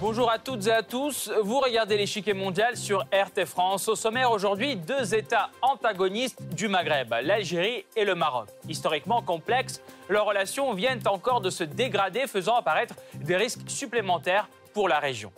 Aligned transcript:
Bonjour 0.00 0.30
à 0.30 0.38
toutes 0.38 0.66
et 0.66 0.72
à 0.72 0.82
tous. 0.82 1.30
Vous 1.42 1.60
regardez 1.60 1.96
l'échiquier 1.96 2.32
mondial 2.32 2.76
sur 2.76 3.00
RT 3.12 3.44
France. 3.44 3.86
Au 3.88 3.94
sommaire 3.94 4.32
aujourd'hui, 4.32 4.74
deux 4.74 5.14
États 5.14 5.50
antagonistes 5.62 6.42
du 6.54 6.68
Maghreb, 6.68 7.14
l'Algérie 7.22 7.84
et 7.94 8.04
le 8.04 8.14
Maroc. 8.14 8.48
Historiquement 8.68 9.22
complexes, 9.22 9.80
leurs 10.08 10.26
relations 10.26 10.72
viennent 10.72 11.06
encore 11.06 11.40
de 11.40 11.50
se 11.50 11.64
dégrader, 11.64 12.26
faisant 12.26 12.56
apparaître 12.56 12.94
des 13.14 13.36
risques 13.36 13.68
supplémentaires 13.68 14.48
pour 14.72 14.88
la 14.88 14.98
région. 14.98 15.32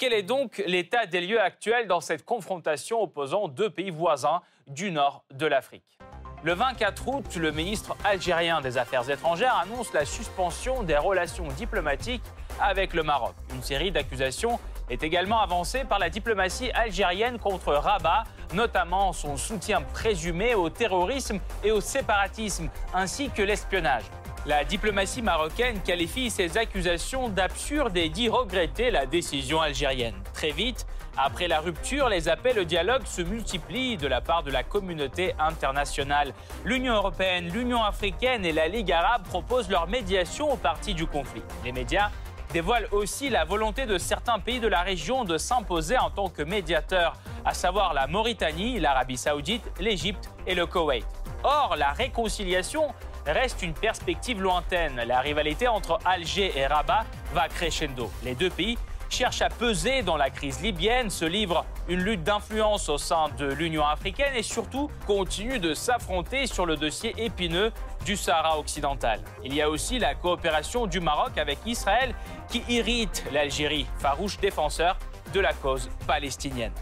Quel 0.00 0.14
est 0.14 0.22
donc 0.22 0.62
l'état 0.66 1.04
des 1.04 1.20
lieux 1.20 1.42
actuels 1.42 1.86
dans 1.86 2.00
cette 2.00 2.24
confrontation 2.24 3.02
opposant 3.02 3.48
deux 3.48 3.68
pays 3.68 3.90
voisins 3.90 4.40
du 4.66 4.90
nord 4.90 5.24
de 5.30 5.44
l'Afrique? 5.44 5.98
Le 6.42 6.54
24 6.54 7.06
août, 7.06 7.36
le 7.36 7.52
ministre 7.52 7.94
algérien 8.02 8.62
des 8.62 8.78
Affaires 8.78 9.10
étrangères 9.10 9.54
annonce 9.56 9.92
la 9.92 10.06
suspension 10.06 10.82
des 10.84 10.96
relations 10.96 11.48
diplomatiques 11.48 12.24
avec 12.58 12.94
le 12.94 13.02
Maroc. 13.02 13.34
Une 13.52 13.62
série 13.62 13.92
d'accusations 13.92 14.58
est 14.88 15.02
également 15.02 15.42
avancée 15.42 15.84
par 15.84 15.98
la 15.98 16.08
diplomatie 16.08 16.70
algérienne 16.70 17.38
contre 17.38 17.74
Rabat, 17.74 18.24
notamment 18.54 19.12
son 19.12 19.36
soutien 19.36 19.82
présumé 19.82 20.54
au 20.54 20.70
terrorisme 20.70 21.40
et 21.62 21.72
au 21.72 21.82
séparatisme, 21.82 22.70
ainsi 22.94 23.28
que 23.28 23.42
l'espionnage. 23.42 24.04
La 24.46 24.64
diplomatie 24.64 25.20
marocaine 25.20 25.82
qualifie 25.82 26.30
ces 26.30 26.56
accusations 26.56 27.28
d'absurdes 27.28 27.96
et 27.98 28.08
dit 28.08 28.30
regretter 28.30 28.90
la 28.90 29.04
décision 29.04 29.60
algérienne. 29.60 30.14
Très 30.32 30.50
vite, 30.50 30.86
après 31.18 31.46
la 31.46 31.60
rupture, 31.60 32.08
les 32.08 32.26
appels 32.30 32.58
au 32.58 32.64
dialogue 32.64 33.04
se 33.04 33.20
multiplient 33.20 33.98
de 33.98 34.06
la 34.06 34.22
part 34.22 34.42
de 34.42 34.50
la 34.50 34.62
communauté 34.62 35.34
internationale. 35.38 36.32
L'Union 36.64 36.94
européenne, 36.94 37.50
l'Union 37.52 37.82
africaine 37.82 38.46
et 38.46 38.52
la 38.52 38.66
Ligue 38.66 38.92
arabe 38.92 39.24
proposent 39.24 39.68
leur 39.68 39.86
médiation 39.88 40.50
aux 40.50 40.56
parties 40.56 40.94
du 40.94 41.06
conflit. 41.06 41.42
Les 41.62 41.72
médias 41.72 42.10
dévoilent 42.54 42.88
aussi 42.92 43.28
la 43.28 43.44
volonté 43.44 43.84
de 43.84 43.98
certains 43.98 44.38
pays 44.38 44.58
de 44.58 44.68
la 44.68 44.80
région 44.80 45.24
de 45.24 45.36
s'imposer 45.36 45.98
en 45.98 46.08
tant 46.08 46.30
que 46.30 46.42
médiateurs, 46.42 47.12
à 47.44 47.52
savoir 47.52 47.92
la 47.92 48.06
Mauritanie, 48.06 48.80
l'Arabie 48.80 49.18
saoudite, 49.18 49.70
l'Égypte 49.78 50.30
et 50.46 50.54
le 50.54 50.64
Koweït. 50.64 51.06
Or, 51.42 51.76
la 51.76 51.92
réconciliation 51.92 52.88
reste 53.26 53.62
une 53.62 53.74
perspective 53.74 54.40
lointaine. 54.40 54.96
La 55.06 55.20
rivalité 55.20 55.68
entre 55.68 55.98
Alger 56.04 56.52
et 56.56 56.66
Rabat 56.66 57.04
va 57.32 57.48
crescendo. 57.48 58.10
Les 58.24 58.34
deux 58.34 58.50
pays 58.50 58.78
cherchent 59.10 59.42
à 59.42 59.48
peser 59.48 60.02
dans 60.02 60.16
la 60.16 60.30
crise 60.30 60.62
libyenne, 60.62 61.10
se 61.10 61.24
livrent 61.24 61.64
une 61.88 62.00
lutte 62.00 62.22
d'influence 62.22 62.88
au 62.88 62.96
sein 62.96 63.28
de 63.38 63.46
l'Union 63.46 63.84
africaine 63.84 64.34
et 64.36 64.42
surtout 64.42 64.88
continuent 65.06 65.58
de 65.58 65.74
s'affronter 65.74 66.46
sur 66.46 66.64
le 66.64 66.76
dossier 66.76 67.14
épineux 67.18 67.72
du 68.04 68.16
Sahara 68.16 68.58
occidental. 68.58 69.20
Il 69.44 69.54
y 69.54 69.60
a 69.60 69.68
aussi 69.68 69.98
la 69.98 70.14
coopération 70.14 70.86
du 70.86 71.00
Maroc 71.00 71.36
avec 71.36 71.58
Israël 71.66 72.14
qui 72.48 72.62
irrite 72.68 73.24
l'Algérie, 73.32 73.86
farouche 73.98 74.38
défenseur 74.38 74.96
de 75.34 75.40
la 75.40 75.52
cause 75.52 75.90
palestinienne. 76.06 76.72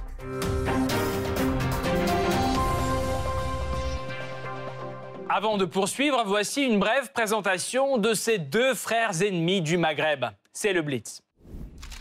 Avant 5.38 5.56
de 5.56 5.66
poursuivre, 5.66 6.24
voici 6.26 6.64
une 6.64 6.80
brève 6.80 7.12
présentation 7.12 7.96
de 7.96 8.12
ces 8.12 8.38
deux 8.38 8.74
frères 8.74 9.22
ennemis 9.22 9.60
du 9.60 9.76
Maghreb. 9.76 10.24
C'est 10.52 10.72
le 10.72 10.82
Blitz. 10.82 11.22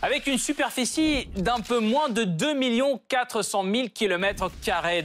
Avec 0.02 0.26
une 0.26 0.38
superficie 0.38 1.28
d'un 1.36 1.60
peu 1.60 1.78
moins 1.78 2.08
de 2.08 2.24
2 2.24 2.98
400 3.08 3.62
000 3.62 3.88
km, 3.94 4.50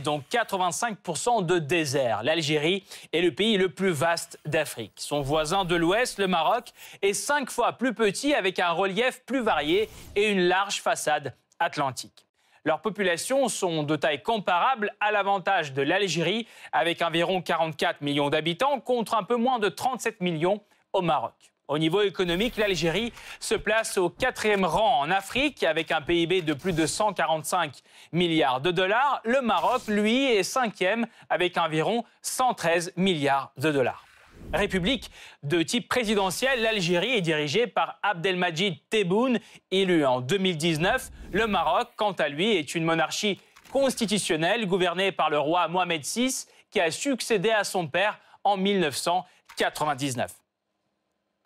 dont 0.04 0.24
85% 0.32 1.46
de 1.46 1.60
désert, 1.60 2.24
l'Algérie 2.24 2.84
est 3.12 3.22
le 3.22 3.36
pays 3.36 3.56
le 3.56 3.70
plus 3.70 3.92
vaste 3.92 4.40
d'Afrique. 4.48 4.94
Son 4.96 5.22
voisin 5.22 5.64
de 5.64 5.76
l'ouest, 5.76 6.18
le 6.18 6.26
Maroc, 6.26 6.72
est 7.04 7.14
cinq 7.14 7.52
fois 7.52 7.74
plus 7.74 7.94
petit 7.94 8.34
avec 8.34 8.58
un 8.58 8.72
relief 8.72 9.22
plus 9.28 9.42
varié 9.42 9.92
et 10.16 10.32
une 10.32 10.48
large 10.48 10.82
façade 10.82 11.36
atlantique. 11.60 12.26
Leurs 12.66 12.82
populations 12.82 13.50
sont 13.50 13.84
de 13.84 13.98
taille 13.98 14.24
comparable 14.24 14.96
à 15.02 15.12
l'avantage 15.12 15.74
de 15.74 15.82
l'Algérie, 15.82 16.48
avec 16.72 17.02
environ 17.02 17.42
44 17.42 18.02
millions 18.02 18.30
d'habitants 18.30 18.80
contre 18.80 19.16
un 19.16 19.24
peu 19.24 19.36
moins 19.36 19.60
de 19.60 19.68
37 19.68 20.22
millions 20.22 20.62
au 20.94 21.02
Maroc. 21.02 21.34
Au 21.68 21.78
niveau 21.78 22.02
économique, 22.02 22.56
l'Algérie 22.56 23.12
se 23.42 23.56
place 23.56 23.98
au 23.98 24.10
quatrième 24.10 24.64
rang 24.64 25.02
en 25.02 25.12
Afrique 25.12 25.64
avec 25.64 25.92
un 25.92 26.02
PIB 26.02 26.42
de 26.42 26.54
plus 26.54 26.74
de 26.74 26.86
145 26.86 27.82
milliards 28.14 28.62
de 28.62 28.72
dollars. 28.72 29.22
Le 29.26 29.42
Maroc, 29.42 29.82
lui, 29.88 30.24
est 30.26 30.44
cinquième 30.44 31.06
avec 31.30 31.58
environ 31.58 32.06
113 32.22 32.94
milliards 32.96 33.52
de 33.58 33.72
dollars. 33.72 34.06
République 34.54 35.10
de 35.42 35.64
type 35.64 35.90
présidentiel, 35.90 36.62
l'Algérie 36.62 37.16
est 37.16 37.22
dirigée 37.22 37.66
par 37.66 37.98
Abdelmajid 38.04 38.78
Tebboune, 38.90 39.40
élu 39.72 40.06
en 40.06 40.22
2019. 40.22 41.10
Le 41.32 41.48
Maroc, 41.48 41.90
quant 41.96 42.12
à 42.12 42.30
lui, 42.30 42.56
est 42.56 42.76
une 42.76 42.84
monarchie 42.84 43.40
constitutionnelle 43.72 44.68
gouvernée 44.68 45.12
par 45.12 45.32
le 45.32 45.40
roi 45.40 45.68
Mohamed 45.68 46.04
VI, 46.06 46.46
qui 46.70 46.80
a 46.80 46.92
succédé 46.92 47.50
à 47.50 47.64
son 47.64 47.88
père 47.88 48.20
en 48.44 48.56
1999. 48.58 50.32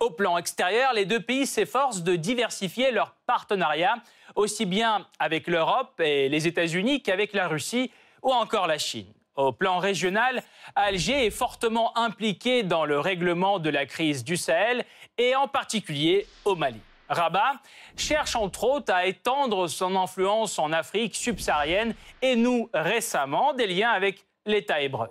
Au 0.01 0.11
plan 0.11 0.37
extérieur, 0.37 0.93
les 0.93 1.05
deux 1.05 1.21
pays 1.21 1.47
s'efforcent 1.47 2.03
de 2.03 2.17
diversifier 2.17 2.91
leur 2.91 3.13
partenariat, 3.25 3.95
aussi 4.35 4.65
bien 4.65 5.07
avec 5.17 5.47
l'Europe 5.47 5.99
et 6.01 6.27
les 6.27 6.45
États-Unis 6.45 7.01
qu'avec 7.01 7.33
la 7.33 7.47
Russie 7.47 7.89
ou 8.21 8.31
encore 8.31 8.67
la 8.67 8.77
Chine. 8.77 9.11
Au 9.37 9.51
plan 9.51 9.77
régional, 9.77 10.41
Alger 10.75 11.27
est 11.27 11.31
fortement 11.31 11.95
impliqué 11.95 12.63
dans 12.63 12.85
le 12.85 12.99
règlement 12.99 13.59
de 13.59 13.69
la 13.69 13.85
crise 13.85 14.23
du 14.23 14.35
Sahel 14.35 14.83
et 15.19 15.35
en 15.35 15.47
particulier 15.47 16.25
au 16.43 16.55
Mali. 16.55 16.81
Rabat 17.07 17.53
cherche 17.95 18.35
entre 18.35 18.63
autres 18.63 18.91
à 18.91 19.05
étendre 19.05 19.67
son 19.67 19.95
influence 19.95 20.57
en 20.57 20.73
Afrique 20.73 21.15
subsaharienne 21.15 21.93
et 22.23 22.35
noue 22.35 22.67
récemment 22.73 23.53
des 23.53 23.67
liens 23.67 23.91
avec 23.91 24.25
l'État 24.47 24.81
hébreu. 24.81 25.07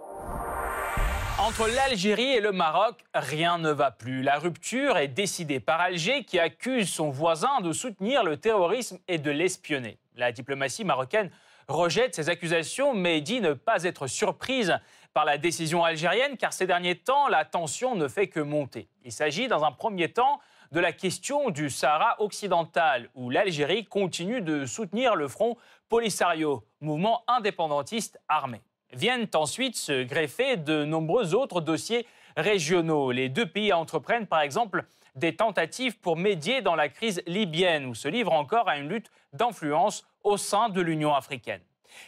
Entre 1.38 1.69
l'Algérie 1.69 2.32
et 2.32 2.41
le 2.41 2.50
Maroc, 2.50 2.97
rien 3.15 3.59
ne 3.59 3.70
va 3.70 3.92
plus. 3.92 4.22
La 4.22 4.41
rupture 4.41 4.98
est 4.98 5.06
décidée 5.06 5.60
par 5.60 5.81
Alger 5.81 6.25
qui 6.25 6.41
accuse 6.41 6.92
son 6.92 7.10
voisin 7.10 7.60
de 7.60 7.72
soutenir 7.72 8.25
le 8.25 8.38
terrorisme 8.38 8.98
et 9.06 9.19
de 9.19 9.31
l'espionner. 9.31 9.98
La 10.16 10.32
diplomatie 10.32 10.84
marocaine 10.84 11.31
rejette 11.69 12.15
ces 12.15 12.28
accusations, 12.28 12.94
mais 12.94 13.21
dit 13.21 13.41
ne 13.41 13.53
pas 13.53 13.84
être 13.84 14.06
surprise 14.06 14.78
par 15.12 15.25
la 15.25 15.38
décision 15.38 15.84
algérienne, 15.84 16.37
car 16.37 16.53
ces 16.53 16.66
derniers 16.66 16.97
temps, 16.97 17.28
la 17.28 17.44
tension 17.44 17.94
ne 17.94 18.09
fait 18.09 18.28
que 18.28 18.41
monter. 18.41 18.88
Il 19.04 19.12
s'agit, 19.12 19.49
dans 19.49 19.65
un 19.65 19.72
premier 19.72 20.12
temps, 20.12 20.41
de 20.72 20.81
la 20.81 20.93
question 20.93 21.50
du 21.50 21.71
Sahara 21.71 22.21
occidental, 22.21 23.09
où 23.15 23.31
l'Algérie 23.31 23.84
continue 23.84 24.41
de 24.41 24.66
soutenir 24.66 25.15
le 25.15 25.28
Front 25.28 25.56
Polisario, 25.88 26.65
mouvement 26.81 27.22
indépendantiste 27.28 28.21
armé. 28.28 28.60
Viennent 28.93 29.28
ensuite 29.34 29.77
se 29.77 30.03
greffer 30.04 30.56
de 30.56 30.84
nombreux 30.84 31.34
autres 31.34 31.60
dossiers 31.60 32.06
régionaux. 32.37 33.10
Les 33.10 33.28
deux 33.28 33.47
pays 33.47 33.72
entreprennent 33.72 34.27
par 34.27 34.41
exemple 34.41 34.84
des 35.15 35.34
tentatives 35.34 35.98
pour 35.98 36.16
médier 36.16 36.60
dans 36.60 36.75
la 36.75 36.88
crise 36.88 37.22
libyenne, 37.27 37.87
ou 37.87 37.94
se 37.94 38.09
livrent 38.09 38.33
encore 38.33 38.69
à 38.69 38.77
une 38.77 38.88
lutte 38.88 39.10
d'influence 39.33 40.06
au 40.26 40.37
sein 40.37 40.69
de 40.69 40.81
l'Union 40.81 41.14
africaine. 41.14 41.62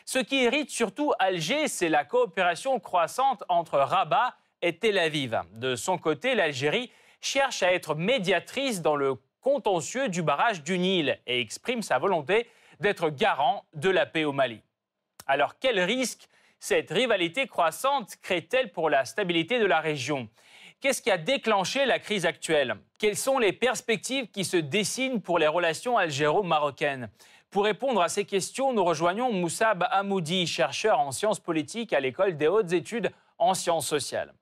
Ce 0.05 0.19
qui 0.19 0.43
hérite 0.43 0.71
surtout 0.71 1.13
Alger, 1.21 1.69
c'est 1.69 1.89
la 1.89 2.05
coopération 2.05 2.81
croissante 2.81 3.45
entre 3.49 3.79
Rabat 3.79 4.35
et 4.61 4.77
Tel 4.77 4.99
Aviv. 4.99 5.41
De 5.53 5.77
son 5.77 5.99
côté, 5.99 6.35
l'Algérie 6.35 6.91
cherche 7.21 7.63
à 7.63 7.73
être 7.73 7.95
médiatrice 7.95 8.83
dans 8.83 8.97
le 8.97 9.15
contentieux 9.41 10.09
du 10.09 10.23
barrage 10.23 10.65
du 10.65 10.79
Nil 10.79 11.19
et 11.29 11.41
exprime 11.41 11.81
sa 11.81 11.99
volonté 11.99 12.49
d'être 12.81 13.09
garant 13.09 13.65
de 13.75 13.89
la 13.89 14.05
paix 14.05 14.25
au 14.25 14.33
Mali. 14.33 14.61
Alors 15.29 15.61
quel 15.61 15.79
risque 15.79 16.29
cette 16.59 16.91
rivalité 16.91 17.47
croissante 17.47 18.17
crée-t-elle 18.21 18.73
pour 18.73 18.91
la 18.91 19.05
stabilité 19.05 19.61
de 19.61 19.67
la 19.67 19.79
région? 19.79 20.29
Qu'est-ce 20.81 21.03
qui 21.03 21.11
a 21.11 21.19
déclenché 21.19 21.87
la 21.87 22.01
crise 22.01 22.27
actuelle? 22.27 22.77
Quelles 22.99 23.17
sont 23.17 23.39
les 23.39 23.53
perspectives 23.53 24.29
qui 24.29 24.45
se 24.45 24.57
dessinent 24.57 25.23
pour 25.23 25.39
les 25.39 25.47
relations 25.47 25.97
algéro-marocaines? 25.97 27.11
Pour 27.51 27.65
répondre 27.65 28.03
à 28.03 28.09
ces 28.09 28.27
questions, 28.27 28.75
nous 28.75 28.85
rejoignons 28.85 29.33
Moussab 29.33 29.87
Hamoudi, 29.91 30.47
chercheur 30.47 31.01
en 31.01 31.13
sciences 31.13 31.41
politiques 31.41 31.95
à 31.95 32.01
l'école 32.01 32.37
des 32.37 32.47
hautes 32.47 32.73
études 32.73 33.11
en 33.39 33.55
sciences 33.55 33.87
sociales. 33.87 34.35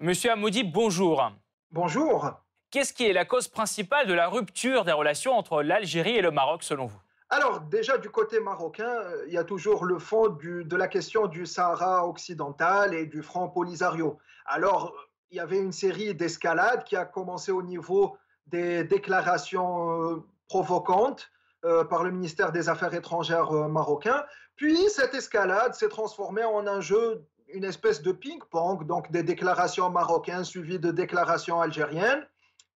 Monsieur 0.00 0.32
Hamoudi, 0.32 0.64
bonjour. 0.64 1.30
Bonjour. 1.70 2.32
Qu'est-ce 2.70 2.92
qui 2.92 3.06
est 3.06 3.12
la 3.12 3.24
cause 3.24 3.46
principale 3.46 4.08
de 4.08 4.14
la 4.14 4.28
rupture 4.28 4.84
des 4.84 4.92
relations 4.92 5.34
entre 5.36 5.62
l'Algérie 5.62 6.16
et 6.16 6.22
le 6.22 6.32
Maroc 6.32 6.64
selon 6.64 6.86
vous? 6.86 6.98
Alors 7.28 7.60
déjà 7.60 7.98
du 7.98 8.10
côté 8.10 8.40
marocain, 8.40 8.88
euh, 8.88 9.24
il 9.28 9.32
y 9.32 9.38
a 9.38 9.44
toujours 9.44 9.84
le 9.84 10.00
fond 10.00 10.28
de 10.28 10.76
la 10.76 10.88
question 10.88 11.28
du 11.28 11.46
Sahara 11.46 12.04
occidental 12.04 12.94
et 12.94 13.06
du 13.06 13.22
front 13.22 13.48
Polisario. 13.48 14.18
Alors 14.46 14.92
il 15.30 15.36
y 15.36 15.40
avait 15.40 15.60
une 15.60 15.70
série 15.70 16.16
d'escalades 16.16 16.82
qui 16.82 16.96
a 16.96 17.04
commencé 17.04 17.52
au 17.52 17.62
niveau 17.62 18.16
des 18.48 18.82
déclarations 18.82 19.92
euh, 19.92 20.24
provocantes 20.48 21.30
euh, 21.64 21.84
par 21.84 22.04
le 22.04 22.10
ministère 22.10 22.52
des 22.52 22.68
Affaires 22.68 22.94
étrangères 22.94 23.52
marocain. 23.52 24.24
Puis 24.56 24.76
cette 24.88 25.14
escalade 25.14 25.74
s'est 25.74 25.88
transformée 25.88 26.44
en 26.44 26.66
un 26.66 26.80
jeu, 26.80 27.24
une 27.48 27.64
espèce 27.64 28.02
de 28.02 28.12
ping-pong, 28.12 28.86
donc 28.86 29.10
des 29.10 29.22
déclarations 29.22 29.90
marocaines 29.90 30.44
suivies 30.44 30.78
de 30.78 30.90
déclarations 30.90 31.60
algériennes. 31.60 32.26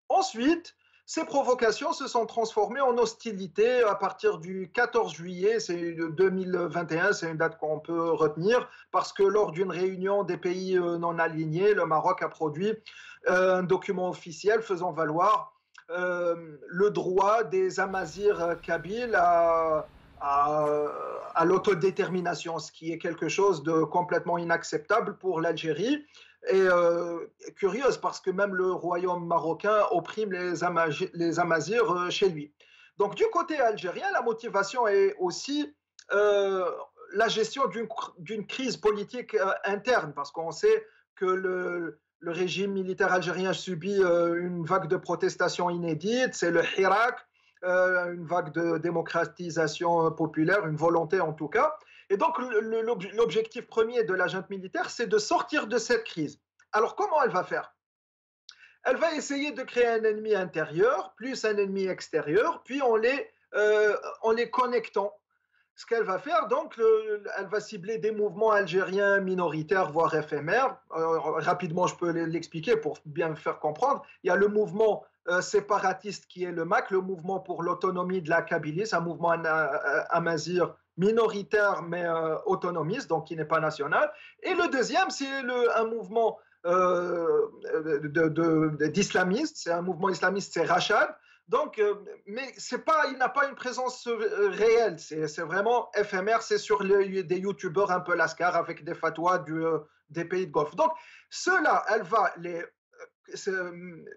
Ensuite, 0.09 0.75
ces 1.07 1.25
provocations 1.25 1.93
se 1.93 2.07
sont 2.07 2.25
transformées 2.25 2.81
en 2.81 2.97
hostilités 2.97 3.83
à 3.83 3.95
partir 3.95 4.39
du 4.39 4.71
14 4.73 5.13
juillet, 5.13 5.61
c'est 5.61 5.93
2021, 5.93 7.13
c'est 7.13 7.31
une 7.31 7.37
date 7.37 7.59
qu'on 7.59 7.79
peut 7.79 8.11
retenir, 8.11 8.67
parce 8.91 9.13
que 9.13 9.23
lors 9.23 9.53
d'une 9.53 9.71
réunion 9.71 10.25
des 10.25 10.39
pays 10.39 10.79
euh, 10.79 10.97
non 10.97 11.19
alignés, 11.19 11.75
le 11.75 11.85
Maroc 11.85 12.23
a 12.23 12.29
produit 12.31 12.73
euh, 13.29 13.59
un 13.59 13.63
document 13.63 14.09
officiel 14.09 14.63
faisant 14.63 14.93
valoir 14.93 15.54
euh, 15.91 16.57
le 16.67 16.91
droit 16.91 17.45
des 17.45 17.81
Amazirs 17.81 18.57
kabyles 18.63 19.15
à, 19.17 19.87
l'autodétermination, 21.45 22.59
ce 22.59 22.73
qui 22.73 22.93
est 22.93 22.99
quelque 22.99 23.29
chose 23.29 23.63
de 23.63 23.85
complètement 23.85 24.39
inacceptable 24.39 25.19
pour 25.19 25.41
l'Algérie 25.41 26.05
est 26.47 26.61
euh, 26.61 27.27
curieuse 27.57 27.99
parce 27.99 28.21
que 28.21 28.31
même 28.31 28.55
le 28.55 28.73
royaume 28.73 29.27
marocain 29.27 29.87
opprime 29.91 30.33
les, 30.33 30.55
les 31.15 31.41
Amazirs 31.41 31.91
euh, 31.91 32.11
chez 32.11 32.29
lui. 32.29 32.53
Donc 32.99 33.15
du 33.15 33.25
côté 33.33 33.59
algérien, 33.59 34.07
la 34.13 34.23
motivation 34.23 34.87
est 34.87 35.15
aussi 35.19 35.75
euh, 36.13 36.71
la 37.13 37.29
gestion 37.29 37.65
d'une 38.19 38.47
crise 38.47 38.77
politique 38.77 39.37
interne 39.65 40.13
parce 40.15 40.31
qu'on 40.31 40.51
sait 40.51 40.87
que 41.17 41.25
le, 41.25 42.01
le, 42.21 42.31
régime 42.31 42.73
militaire 42.73 43.13
algérien 43.13 43.53
subit 43.53 44.01
une 44.01 44.65
vague 44.65 44.89
de 44.89 44.97
protestation 44.97 45.71
inédite, 45.71 46.35
c'est 46.35 46.51
le 46.51 46.63
Hirak, 46.79 47.19
une 47.63 48.27
vague 48.27 48.53
de 48.53 48.79
démocratisation 48.79 50.11
populaire, 50.13 50.67
une 50.67 50.77
volonté 50.77 51.21
en 51.21 51.33
tout 51.33 51.49
cas. 51.49 51.77
Et 52.11 52.17
donc, 52.17 52.37
l'objectif 53.15 53.67
premier 53.67 54.05
de 54.05 54.15
la 54.15 54.27
junte 54.27 54.51
militaire, 54.51 54.91
c'est 54.91 55.07
de 55.07 55.19
sortir 55.19 55.67
de 55.67 55.79
cette 55.79 56.05
crise. 56.05 56.39
Alors, 56.73 56.97
comment 56.97 57.23
elle 57.23 57.31
va 57.31 57.45
faire? 57.45 57.75
Elle 58.85 58.97
va 58.97 59.15
essayer 59.15 59.53
de 59.53 59.63
créer 59.63 59.87
un 59.87 60.05
ennemi 60.05 60.35
intérieur, 60.35 61.15
plus 61.17 61.45
un 61.45 61.57
ennemi 61.57 61.87
extérieur, 61.87 62.63
puis 62.65 62.83
les, 63.01 63.31
euh, 63.55 63.97
en 64.23 64.33
les 64.33 64.51
connectant. 64.51 65.15
Ce 65.77 65.87
qu'elle 65.87 66.05
va 66.05 66.19
faire, 66.19 66.47
donc, 66.49 66.81
elle 67.39 67.47
va 67.47 67.61
cibler 67.61 67.99
des 67.99 68.13
mouvements 68.13 68.53
algériens 68.53 69.21
minoritaires, 69.21 69.91
voire 69.91 70.15
éphémères. 70.15 70.77
Euh, 70.97 71.19
rapidement, 71.19 71.87
je 71.89 71.97
peux 71.97 72.11
l'expliquer 72.11 72.77
pour 72.77 72.99
bien 73.07 73.35
faire 73.35 73.59
comprendre. 73.59 74.03
Il 74.23 74.29
y 74.29 74.31
a 74.31 74.37
le 74.37 74.47
mouvement 74.47 75.05
euh, 75.29 75.41
séparatiste 75.41 76.27
qui 76.27 76.45
est 76.45 76.53
le 76.53 76.65
MAC, 76.65 76.91
le 76.91 77.01
mouvement 77.01 77.41
pour 77.41 77.63
l'autonomie 77.63 78.23
de 78.23 78.29
la 78.31 78.43
Kabylie, 78.43 78.87
c'est 78.87 78.97
un 78.97 79.01
mouvement 79.01 79.31
amazir 80.11 80.75
minoritaire 80.97 81.83
mais 81.83 82.05
euh, 82.05 82.37
autonomiste, 82.47 83.09
donc 83.09 83.27
qui 83.27 83.37
n'est 83.37 83.45
pas 83.45 83.61
national. 83.61 84.13
Et 84.43 84.55
le 84.55 84.71
deuxième, 84.71 85.11
c'est 85.11 85.27
un 85.27 85.85
mouvement 85.85 86.39
euh, 86.67 87.49
d'islamistes, 88.91 89.57
c'est 89.57 89.73
un 89.73 89.83
mouvement 89.83 90.09
islamiste, 90.09 90.53
c'est 90.55 90.65
Rachad. 90.65 91.09
Donc, 91.49 91.79
euh, 91.79 91.95
mais 92.27 92.55
c'est 92.57 92.85
pas, 92.85 93.07
il 93.11 93.19
n'a 93.19 93.29
pas 93.29 93.47
une 93.49 93.55
présence 93.55 94.09
réelle, 94.09 94.99
c'est 94.99 95.43
vraiment 95.43 95.91
éphémère, 95.95 96.43
c'est 96.43 96.59
sur 96.59 96.83
des 96.83 97.39
youtubeurs 97.39 97.91
un 97.91 98.01
peu 98.01 98.15
lascar 98.15 98.57
avec 98.57 98.83
des 98.83 98.95
fatwas 98.95 99.39
du, 99.41 99.63
des 100.09 100.25
pays 100.25 100.47
de 100.47 100.53
Golfe. 100.53 100.75
Donc, 100.75 100.93
ceux-là, 101.29 101.85
elle 101.91 102.03
va 102.03 102.33
les 102.39 102.65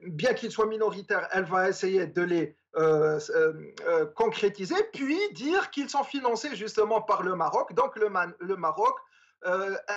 bien 0.03 0.33
qu'ils 0.33 0.51
soient 0.51 0.68
minoritaires, 0.68 1.27
elle 1.31 1.45
va 1.45 1.69
essayer 1.69 2.07
de 2.07 2.21
les 2.21 2.57
euh, 2.77 3.19
euh, 3.31 3.53
euh, 3.88 4.06
concrétiser, 4.06 4.75
puis 4.94 5.18
dire 5.33 5.71
qu'ils 5.71 5.89
sont 5.89 6.03
financés 6.03 6.56
justement 6.56 7.01
par 7.01 7.24
le 7.24 7.33
Maroc. 7.33 7.74
Donc 7.74 7.95
le, 7.95 8.09
le 8.39 8.56
Maroc 8.56 8.95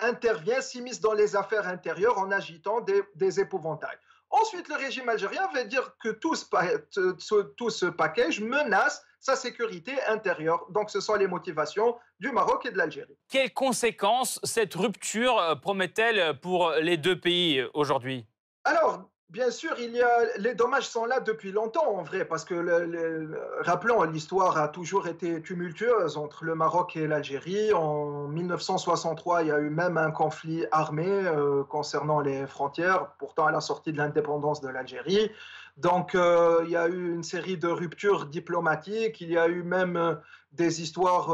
intervient, 0.02 0.60
s'immisce 0.60 1.00
dans 1.00 1.12
les 1.12 1.34
affaires 1.34 1.66
intérieures 1.66 2.18
en 2.18 2.30
agitant 2.30 2.80
des, 2.80 3.02
des, 3.16 3.40
épouvantails. 3.40 3.98
Ensuite, 4.30 4.68
le 4.68 4.76
régime 4.76 5.08
algérien 5.08 5.48
va 5.52 5.64
dire 5.64 5.96
que 6.02 6.08
tout 6.08 6.34
ce, 6.34 7.42
tout 7.56 7.70
ce 7.70 7.86
package 7.86 8.40
menace 8.40 9.04
sa 9.18 9.36
sécurité 9.36 9.92
intérieure. 10.04 10.66
Donc 10.70 10.90
ce 10.90 11.00
sont 11.00 11.14
les 11.14 11.26
motivations 11.26 11.96
du 12.20 12.32
Maroc 12.32 12.64
et 12.64 12.70
de 12.70 12.78
l'Algérie. 12.78 13.16
Quelles 13.28 13.52
conséquences 13.52 14.40
cette 14.42 14.74
rupture 14.74 15.58
promet-elle 15.60 16.38
pour 16.40 16.72
les 16.80 16.96
deux 16.96 17.18
pays 17.20 17.62
aujourd'hui? 17.74 18.26
Alors, 18.64 19.10
bien 19.30 19.50
sûr, 19.50 19.74
les 20.38 20.54
dommages 20.54 20.88
sont 20.88 21.04
là 21.04 21.20
depuis 21.20 21.52
longtemps 21.52 21.86
en 21.86 22.02
vrai, 22.02 22.24
parce 22.24 22.44
que, 22.44 23.62
rappelons, 23.62 24.02
l'histoire 24.02 24.58
a 24.58 24.68
toujours 24.68 25.06
été 25.06 25.40
tumultueuse 25.40 26.16
entre 26.16 26.44
le 26.44 26.54
Maroc 26.54 26.96
et 26.96 27.06
l'Algérie. 27.06 27.72
En 27.72 28.26
1963, 28.28 29.42
il 29.42 29.48
y 29.48 29.50
a 29.52 29.60
eu 29.60 29.70
même 29.70 29.96
un 29.96 30.10
conflit 30.10 30.64
armé 30.72 31.06
euh, 31.08 31.62
concernant 31.64 32.20
les 32.20 32.46
frontières, 32.46 33.12
pourtant 33.18 33.46
à 33.46 33.52
la 33.52 33.60
sortie 33.60 33.92
de 33.92 33.98
l'indépendance 33.98 34.60
de 34.60 34.68
l'Algérie. 34.68 35.30
Donc, 35.76 36.14
euh, 36.14 36.62
il 36.64 36.70
y 36.70 36.76
a 36.76 36.88
eu 36.88 37.14
une 37.14 37.22
série 37.22 37.56
de 37.56 37.68
ruptures 37.68 38.26
diplomatiques, 38.26 39.20
il 39.20 39.30
y 39.30 39.38
a 39.38 39.46
eu 39.48 39.62
même 39.62 39.96
euh, 39.96 40.14
des 40.52 40.82
histoires 40.82 41.32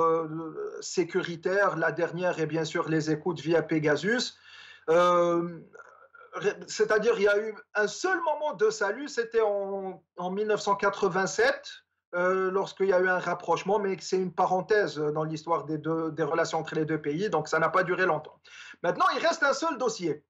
sécuritaires. 0.83 1.77
La 1.79 1.91
dernière 1.91 2.39
est 2.39 2.47
bien 2.47 2.67
sûr 2.67 2.91
les 2.91 3.11
écoutes 3.11 3.41
via 3.41 3.63
Pegasus 3.63 4.35
c'est-à-dire 6.67 7.15
il 7.17 7.23
y 7.23 7.29
a 7.29 7.39
eu 7.39 7.55
un 7.75 7.87
seul 7.87 8.19
moment 8.23 8.55
de 8.55 8.71
salut, 8.71 9.09
c'était 9.09 9.41
en, 9.41 10.03
1987, 10.19 11.85
euh, 12.15 12.51
lorsqu'il 12.51 12.89
y 12.89 12.93
a 12.93 13.01
eu 13.01 13.09
un 13.09 13.19
rapprochement, 13.19 13.79
mais 13.79 13.97
c'est 14.01 14.17
une 14.17 14.33
parenthèse 14.33 14.99
dans 14.99 15.25
l'histoire 15.25 15.65
des, 15.65 15.79
des 15.79 16.23
relations 16.23 16.59
entre 16.59 16.75
les 16.75 16.85
deux 16.85 17.01
pays, 17.01 17.31
donc 17.31 17.49
ça 17.49 17.59
n'a 17.59 17.69
pas 17.69 17.83
duré 17.83 18.07
longtemps. 18.07 18.39
Maintenant, 18.83 19.07
il 19.15 19.25
reste 19.25 19.43
un 19.43 19.53
seul 19.53 19.79
dossier. 19.79 20.25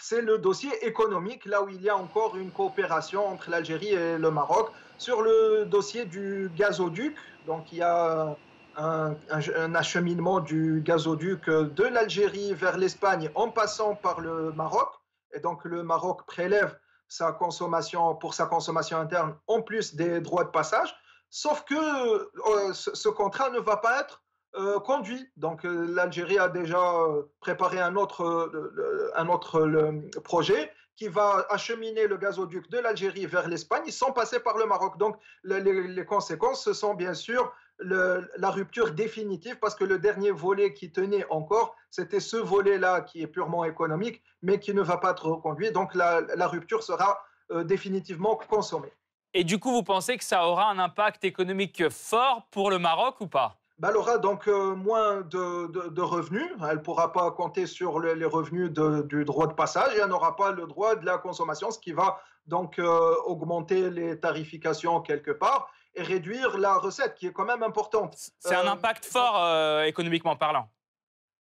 C'est 0.00 0.22
le 0.22 0.38
dossier 0.38 0.70
économique, 0.86 1.44
là 1.44 1.62
où 1.62 1.68
il 1.68 1.82
y 1.82 1.88
a 1.88 1.96
encore 1.96 2.36
une 2.36 2.52
coopération 2.52 3.26
entre 3.26 3.50
l'Algérie 3.50 3.94
et 3.94 4.18
le 4.18 4.30
Maroc 4.30 4.70
sur 4.96 5.22
le 5.22 5.64
dossier 5.64 6.04
du 6.04 6.50
gazoduc. 6.56 7.16
Donc 7.46 7.72
il 7.72 7.78
y 7.78 7.82
a 7.82 8.36
un, 8.76 9.16
un 9.30 9.74
acheminement 9.74 10.38
du 10.38 10.82
gazoduc 10.84 11.46
de 11.48 11.84
l'Algérie 11.84 12.54
vers 12.54 12.78
l'Espagne 12.78 13.30
en 13.34 13.50
passant 13.50 13.96
par 13.96 14.20
le 14.20 14.52
Maroc 14.52 14.88
et 15.32 15.40
donc 15.40 15.64
le 15.64 15.82
Maroc 15.82 16.26
prélève 16.26 16.78
sa 17.08 17.32
consommation 17.32 18.14
pour 18.14 18.34
sa 18.34 18.46
consommation 18.46 18.98
interne 18.98 19.34
en 19.46 19.62
plus 19.62 19.94
des 19.94 20.20
droits 20.20 20.44
de 20.44 20.50
passage, 20.50 20.94
sauf 21.30 21.64
que 21.64 21.74
euh, 21.74 22.72
ce, 22.72 23.08
contrat 23.08 23.50
ne 23.50 23.58
va 23.58 23.78
pas 23.78 24.00
être 24.00 24.22
euh, 24.56 24.78
conduit. 24.80 25.30
Donc 25.36 25.64
euh, 25.64 25.86
l'Algérie 25.88 26.38
a 26.38 26.48
déjà 26.48 26.82
préparé 27.40 27.80
un 27.80 27.96
autre, 27.96 28.50
un 29.14 29.28
autre 29.28 29.68
projet 30.22 30.70
qui 30.98 31.06
va 31.06 31.46
acheminer 31.48 32.08
le 32.08 32.16
gazoduc 32.16 32.68
de 32.70 32.78
l'Algérie 32.78 33.26
vers 33.26 33.48
l'Espagne 33.48 33.88
sans 33.88 34.10
passer 34.10 34.40
par 34.40 34.58
le 34.58 34.66
Maroc. 34.66 34.98
Donc 34.98 35.16
les, 35.44 36.04
conséquences, 36.04 36.64
ce 36.64 36.72
sont 36.72 36.94
bien 36.94 37.14
sûr 37.14 37.52
la 37.78 38.50
rupture 38.50 38.90
définitive 38.90 39.60
parce 39.60 39.76
que 39.76 39.84
le 39.84 40.00
dernier 40.00 40.32
volet 40.32 40.74
qui 40.74 40.90
tenait 40.90 41.24
encore, 41.30 41.76
c'était 41.88 42.18
ce 42.18 42.36
volet-là 42.36 43.02
qui 43.02 43.22
est 43.22 43.28
purement 43.28 43.64
économique, 43.64 44.20
mais 44.42 44.58
qui 44.58 44.74
ne 44.74 44.82
va 44.82 44.96
pas 44.96 45.12
être 45.12 45.28
reconduit. 45.28 45.70
Donc 45.70 45.94
la, 45.94 46.48
rupture 46.48 46.82
sera 46.82 47.22
euh, 47.52 47.62
définitivement 47.62 48.34
consommée. 48.34 48.92
Et 49.34 49.44
du 49.44 49.60
coup, 49.60 49.70
vous 49.70 49.84
pensez 49.84 50.16
que 50.18 50.24
ça 50.24 50.48
aura 50.48 50.68
un 50.68 50.80
impact 50.80 51.22
économique 51.22 51.88
fort 51.90 52.48
pour 52.50 52.70
le 52.70 52.80
Maroc 52.80 53.20
ou 53.20 53.28
pas? 53.28 53.57
Bah, 53.78 53.88
elle 53.90 53.96
aura 53.96 54.18
donc 54.18 54.48
euh, 54.48 54.74
moins 54.74 55.20
de, 55.20 56.00
revenus. 56.00 56.50
Elle 56.68 56.76
ne 56.76 56.82
pourra 56.82 57.12
pas 57.12 57.30
compter 57.30 57.66
sur 57.66 58.00
les 58.00 58.24
revenus 58.24 58.70
du 58.70 59.24
droit 59.24 59.46
de 59.46 59.52
passage 59.52 59.94
et 59.94 60.00
elle 60.00 60.08
n'aura 60.08 60.34
pas 60.36 60.50
le 60.50 60.66
droit 60.66 60.96
de 60.96 61.06
la 61.06 61.18
consommation, 61.18 61.70
ce 61.70 61.78
qui 61.78 61.92
va 61.92 62.20
donc 62.46 62.78
euh, 62.78 63.14
augmenter 63.26 63.90
les 63.90 64.18
tarifications 64.18 65.00
quelque 65.00 65.30
part 65.30 65.70
et 65.94 66.02
réduire 66.02 66.58
la 66.58 66.74
recette 66.74 67.14
qui 67.14 67.26
est 67.26 67.32
quand 67.32 67.44
même 67.44 67.62
importante. 67.62 68.16
C'est 68.38 68.54
un 68.54 68.66
euh, 68.66 68.72
impact 68.72 69.04
fort 69.04 69.84
économiquement 69.84 70.34
parlant. 70.34 70.68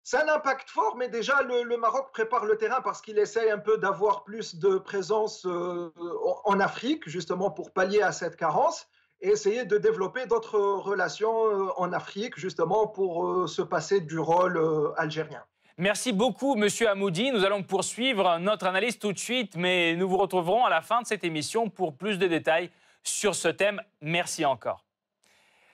C'est 0.03 0.19
un 0.19 0.29
impact 0.29 0.71
fort, 0.71 0.97
mais 0.97 1.09
déjà 1.09 1.43
le, 1.43 1.77
Maroc 1.77 2.13
prépare 2.13 2.45
le 2.45 2.57
terrain 2.57 2.81
parce 2.81 3.03
qu'il 3.03 3.19
essaye 3.19 3.51
un 3.51 3.59
peu 3.59 3.77
d'avoir 3.77 4.23
plus 4.23 4.55
de 4.55 4.79
présence 4.79 5.45
en 5.47 6.61
Afrique, 6.61 7.09
justement 7.09 7.51
pour 7.51 7.73
pallier 7.73 8.03
à 8.03 8.13
cette 8.13 8.37
carence, 8.37 8.89
et 9.27 9.31
essayer 9.31 9.65
de 9.65 9.77
développer 9.77 10.27
d'autres 10.27 10.59
relations 10.59 11.35
en 11.77 11.93
Afrique, 11.93 12.39
justement 12.39 12.87
pour 12.87 13.49
se 13.49 13.61
passer 13.61 14.01
du 14.01 14.19
rôle 14.19 14.61
algérien. 14.97 15.43
Merci 15.79 16.13
beaucoup, 16.13 16.55
Monsieur 16.55 16.89
Hamoudi. 16.89 17.33
Nous 17.33 17.45
allons 17.45 17.63
poursuivre 17.63 18.39
notre 18.39 18.67
analyse 18.67 18.99
tout 18.99 19.13
de 19.13 19.19
suite, 19.19 19.57
mais 19.57 19.97
nous 19.97 20.09
vous 20.09 20.17
retrouverons 20.17 20.65
à 20.65 20.71
la 20.71 20.81
fin 20.81 21.03
de 21.03 21.07
cette 21.07 21.25
émission 21.25 21.69
pour 21.69 21.97
plus 21.97 22.19
de 22.19 22.27
détails 22.27 22.71
sur 23.03 23.35
ce 23.35 23.49
thème. 23.49 23.83
Merci 24.01 24.45
encore. 24.45 24.85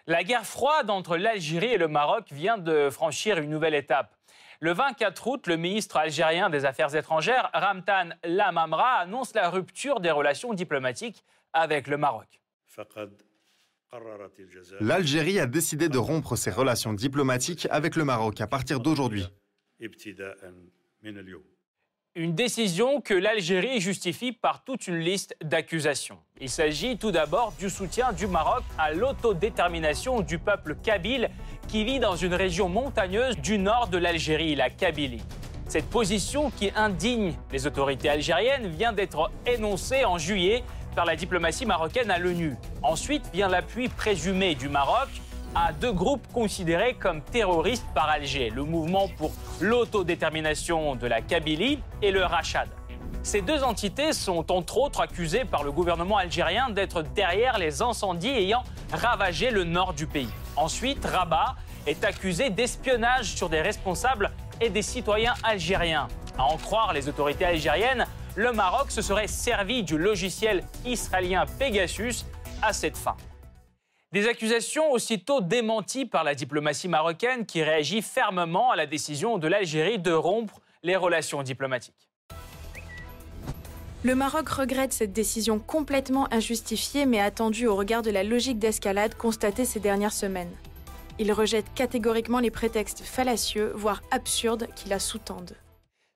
La 0.06 0.24
guerre 0.24 0.46
froide 0.46 0.90
entre 0.90 1.16
l'Algérie 1.16 1.74
et 1.74 1.78
le 1.78 1.88
Maroc 1.88 2.28
vient 2.32 2.58
de 2.58 2.90
franchir 2.90 3.38
une 3.38 3.50
nouvelle 3.50 3.74
étape. 3.74 4.16
Le 4.60 4.72
24 4.72 5.26
août, 5.28 5.46
le 5.46 5.56
ministre 5.56 5.98
algérien 5.98 6.50
des 6.50 6.64
Affaires 6.64 6.94
étrangères, 6.96 7.50
Ramtan 7.52 8.10
Lamamra, 8.24 8.94
annonce 9.00 9.34
la 9.34 9.50
rupture 9.50 10.00
des 10.00 10.10
relations 10.10 10.54
diplomatiques 10.54 11.22
avec 11.52 11.86
le 11.86 11.98
Maroc. 11.98 12.40
L'Algérie 14.80 15.38
a 15.38 15.46
décidé 15.46 15.88
de 15.88 15.98
rompre 15.98 16.36
ses 16.36 16.50
relations 16.50 16.92
diplomatiques 16.92 17.68
avec 17.70 17.96
le 17.96 18.04
Maroc 18.04 18.40
à 18.40 18.46
partir 18.46 18.80
d'aujourd'hui. 18.80 19.26
Une 22.14 22.34
décision 22.34 23.00
que 23.00 23.14
l'Algérie 23.14 23.80
justifie 23.80 24.32
par 24.32 24.64
toute 24.64 24.86
une 24.86 24.98
liste 24.98 25.34
d'accusations. 25.42 26.18
Il 26.40 26.50
s'agit 26.50 26.98
tout 26.98 27.10
d'abord 27.10 27.54
du 27.58 27.70
soutien 27.70 28.12
du 28.12 28.26
Maroc 28.26 28.62
à 28.78 28.92
l'autodétermination 28.92 30.20
du 30.20 30.38
peuple 30.38 30.74
kabyle 30.74 31.30
qui 31.68 31.84
vit 31.84 32.00
dans 32.00 32.16
une 32.16 32.34
région 32.34 32.68
montagneuse 32.68 33.38
du 33.38 33.58
nord 33.58 33.88
de 33.88 33.98
l'Algérie, 33.98 34.54
la 34.54 34.68
Kabylie. 34.68 35.22
Cette 35.68 35.88
position 35.88 36.50
qui 36.50 36.70
indigne 36.76 37.34
les 37.50 37.66
autorités 37.66 38.10
algériennes 38.10 38.68
vient 38.68 38.92
d'être 38.92 39.30
énoncée 39.46 40.04
en 40.04 40.18
juillet 40.18 40.64
par 40.94 41.04
la 41.04 41.16
diplomatie 41.16 41.66
marocaine 41.66 42.10
à 42.10 42.18
l'ONU. 42.18 42.56
Ensuite 42.82 43.30
vient 43.32 43.48
l'appui 43.48 43.88
présumé 43.88 44.54
du 44.54 44.68
Maroc 44.68 45.08
à 45.54 45.72
deux 45.72 45.92
groupes 45.92 46.26
considérés 46.32 46.94
comme 46.94 47.20
terroristes 47.20 47.86
par 47.94 48.08
Alger, 48.08 48.50
le 48.50 48.64
mouvement 48.64 49.08
pour 49.18 49.32
l'autodétermination 49.60 50.94
de 50.94 51.06
la 51.06 51.20
Kabylie 51.20 51.78
et 52.00 52.10
le 52.10 52.24
Rachad. 52.24 52.68
Ces 53.22 53.40
deux 53.40 53.62
entités 53.62 54.12
sont 54.12 54.50
entre 54.50 54.78
autres 54.78 55.00
accusées 55.00 55.44
par 55.44 55.62
le 55.62 55.70
gouvernement 55.70 56.16
algérien 56.16 56.70
d'être 56.70 57.02
derrière 57.02 57.58
les 57.58 57.80
incendies 57.80 58.30
ayant 58.30 58.64
ravagé 58.92 59.50
le 59.50 59.64
nord 59.64 59.92
du 59.92 60.06
pays. 60.06 60.30
Ensuite, 60.56 61.04
Rabat 61.04 61.54
est 61.86 62.04
accusé 62.04 62.50
d'espionnage 62.50 63.34
sur 63.34 63.48
des 63.48 63.60
responsables 63.60 64.30
et 64.60 64.70
des 64.70 64.82
citoyens 64.82 65.34
algériens. 65.44 66.08
À 66.36 66.44
en 66.44 66.56
croire 66.56 66.92
les 66.92 67.08
autorités 67.08 67.44
algériennes, 67.44 68.06
le 68.34 68.52
Maroc 68.52 68.90
se 68.90 69.02
serait 69.02 69.26
servi 69.26 69.82
du 69.82 69.98
logiciel 69.98 70.64
israélien 70.86 71.44
Pegasus 71.58 72.24
à 72.62 72.72
cette 72.72 72.96
fin. 72.96 73.16
Des 74.12 74.26
accusations 74.26 74.90
aussitôt 74.92 75.40
démenties 75.40 76.06
par 76.06 76.24
la 76.24 76.34
diplomatie 76.34 76.88
marocaine 76.88 77.46
qui 77.46 77.62
réagit 77.62 78.02
fermement 78.02 78.70
à 78.70 78.76
la 78.76 78.86
décision 78.86 79.38
de 79.38 79.48
l'Algérie 79.48 79.98
de 79.98 80.12
rompre 80.12 80.60
les 80.82 80.96
relations 80.96 81.42
diplomatiques. 81.42 82.08
Le 84.04 84.14
Maroc 84.14 84.48
regrette 84.48 84.92
cette 84.92 85.12
décision 85.12 85.58
complètement 85.58 86.32
injustifiée 86.32 87.06
mais 87.06 87.20
attendue 87.20 87.66
au 87.66 87.76
regard 87.76 88.02
de 88.02 88.10
la 88.10 88.24
logique 88.24 88.58
d'escalade 88.58 89.14
constatée 89.14 89.64
ces 89.64 89.80
dernières 89.80 90.12
semaines. 90.12 90.52
Il 91.18 91.32
rejette 91.32 91.72
catégoriquement 91.74 92.40
les 92.40 92.50
prétextes 92.50 93.02
fallacieux, 93.02 93.72
voire 93.74 94.02
absurdes, 94.10 94.66
qui 94.74 94.88
la 94.88 94.98
sous-tendent. 94.98 95.54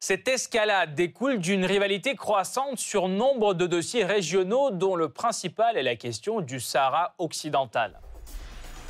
Cette 0.09 0.29
escalade 0.29 0.95
découle 0.95 1.41
d'une 1.41 1.65
rivalité 1.65 2.15
croissante 2.15 2.79
sur 2.79 3.09
nombre 3.09 3.55
de 3.55 3.67
dossiers 3.67 4.05
régionaux 4.05 4.71
dont 4.71 4.95
le 4.95 5.09
principal 5.09 5.77
est 5.77 5.83
la 5.83 5.97
question 5.97 6.41
du 6.41 6.61
Sahara 6.61 7.15
occidental. 7.19 7.99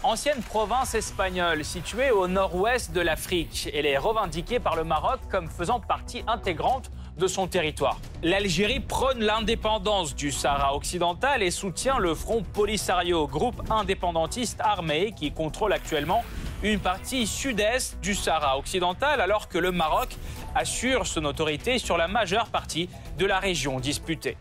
Ancienne 0.03 0.43
province 0.43 0.95
espagnole 0.95 1.65
située 1.65 2.11
au 2.11 2.29
nord-ouest 2.29 2.93
de 2.93 3.01
l'Afrique, 3.01 3.71
elle 3.73 3.87
est 3.87 3.97
revendiquée 3.97 4.61
par 4.61 4.77
le 4.77 4.85
Maroc 4.85 5.21
comme 5.31 5.49
faisant 5.49 5.81
partie 5.81 6.23
intégrante 6.27 6.91
de 7.17 7.27
son 7.27 7.47
territoire. 7.47 7.99
L'Algérie 8.23 8.81
prône 8.81 9.21
l'indépendance 9.21 10.15
du 10.15 10.31
Sahara 10.31 10.77
occidental 10.77 11.43
et 11.43 11.51
soutient 11.51 11.99
le 11.99 12.15
Front 12.15 12.43
Polisario, 12.43 13.27
groupe 13.27 13.63
indépendantiste 13.71 14.61
armé 14.61 15.15
qui 15.17 15.33
contrôle 15.33 15.73
actuellement 15.73 16.25
une 16.63 16.79
partie 16.79 17.27
sud-est 17.27 18.01
du 18.01 18.15
Sahara 18.15 18.59
occidental, 18.59 19.21
alors 19.21 19.49
que 19.49 19.59
le 19.59 19.73
Maroc 19.73 20.17
assure 20.57 21.07
son 21.07 21.27
autorité 21.27 21.79
sur 21.79 21.99
la 21.99 22.09
majeure 22.09 22.49
partie 22.49 22.89
de 23.19 23.27
la 23.27 23.39
région 23.39 23.79
disputée. 23.79 24.39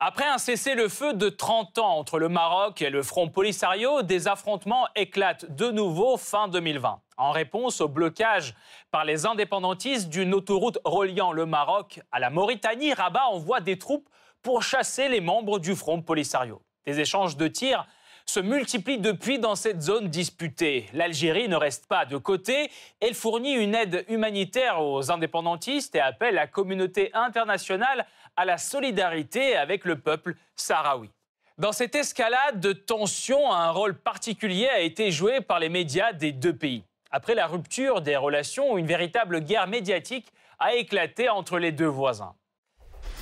Après 0.00 0.26
un 0.26 0.38
cessez-le-feu 0.38 1.12
de 1.12 1.28
30 1.28 1.78
ans 1.78 1.98
entre 1.98 2.18
le 2.18 2.30
Maroc 2.30 2.80
et 2.80 2.88
le 2.88 3.02
Front 3.02 3.28
Polisario, 3.28 4.02
des 4.02 4.28
affrontements 4.28 4.86
éclatent 4.94 5.54
de 5.54 5.70
nouveau 5.70 6.16
fin 6.16 6.48
2020. 6.48 7.00
En 7.18 7.30
réponse 7.32 7.82
au 7.82 7.88
blocage 7.88 8.54
par 8.90 9.04
les 9.04 9.26
indépendantistes 9.26 10.08
d'une 10.08 10.34
autoroute 10.34 10.78
reliant 10.84 11.32
le 11.32 11.44
Maroc 11.44 12.00
à 12.12 12.18
la 12.18 12.30
Mauritanie, 12.30 12.94
Rabat 12.94 13.26
envoie 13.26 13.60
des 13.60 13.78
troupes 13.78 14.08
pour 14.42 14.62
chasser 14.62 15.08
les 15.08 15.20
membres 15.20 15.58
du 15.58 15.74
Front 15.74 16.00
Polisario. 16.00 16.62
Des 16.86 17.00
échanges 17.00 17.36
de 17.36 17.48
tirs 17.48 17.86
se 18.36 18.40
multiplient 18.40 18.98
depuis 18.98 19.38
dans 19.38 19.54
cette 19.54 19.80
zone 19.80 20.08
disputée. 20.08 20.86
L'Algérie 20.92 21.48
ne 21.48 21.56
reste 21.56 21.86
pas 21.86 22.04
de 22.04 22.18
côté. 22.18 22.70
Elle 23.00 23.14
fournit 23.14 23.54
une 23.54 23.74
aide 23.74 24.04
humanitaire 24.08 24.82
aux 24.82 25.10
indépendantistes 25.10 25.94
et 25.94 26.00
appelle 26.00 26.34
la 26.34 26.46
communauté 26.46 27.10
internationale 27.14 28.04
à 28.36 28.44
la 28.44 28.58
solidarité 28.58 29.56
avec 29.56 29.86
le 29.86 29.98
peuple 29.98 30.34
sahraoui. 30.54 31.08
Dans 31.56 31.72
cette 31.72 31.94
escalade 31.94 32.60
de 32.60 32.74
tensions, 32.74 33.50
un 33.50 33.70
rôle 33.70 33.94
particulier 33.94 34.68
a 34.68 34.80
été 34.80 35.10
joué 35.10 35.40
par 35.40 35.58
les 35.58 35.70
médias 35.70 36.12
des 36.12 36.32
deux 36.32 36.54
pays. 36.54 36.84
Après 37.10 37.34
la 37.34 37.46
rupture 37.46 38.02
des 38.02 38.16
relations, 38.16 38.76
une 38.76 38.86
véritable 38.86 39.40
guerre 39.40 39.66
médiatique 39.66 40.26
a 40.58 40.74
éclaté 40.74 41.30
entre 41.30 41.58
les 41.58 41.72
deux 41.72 41.86
voisins. 41.86 42.34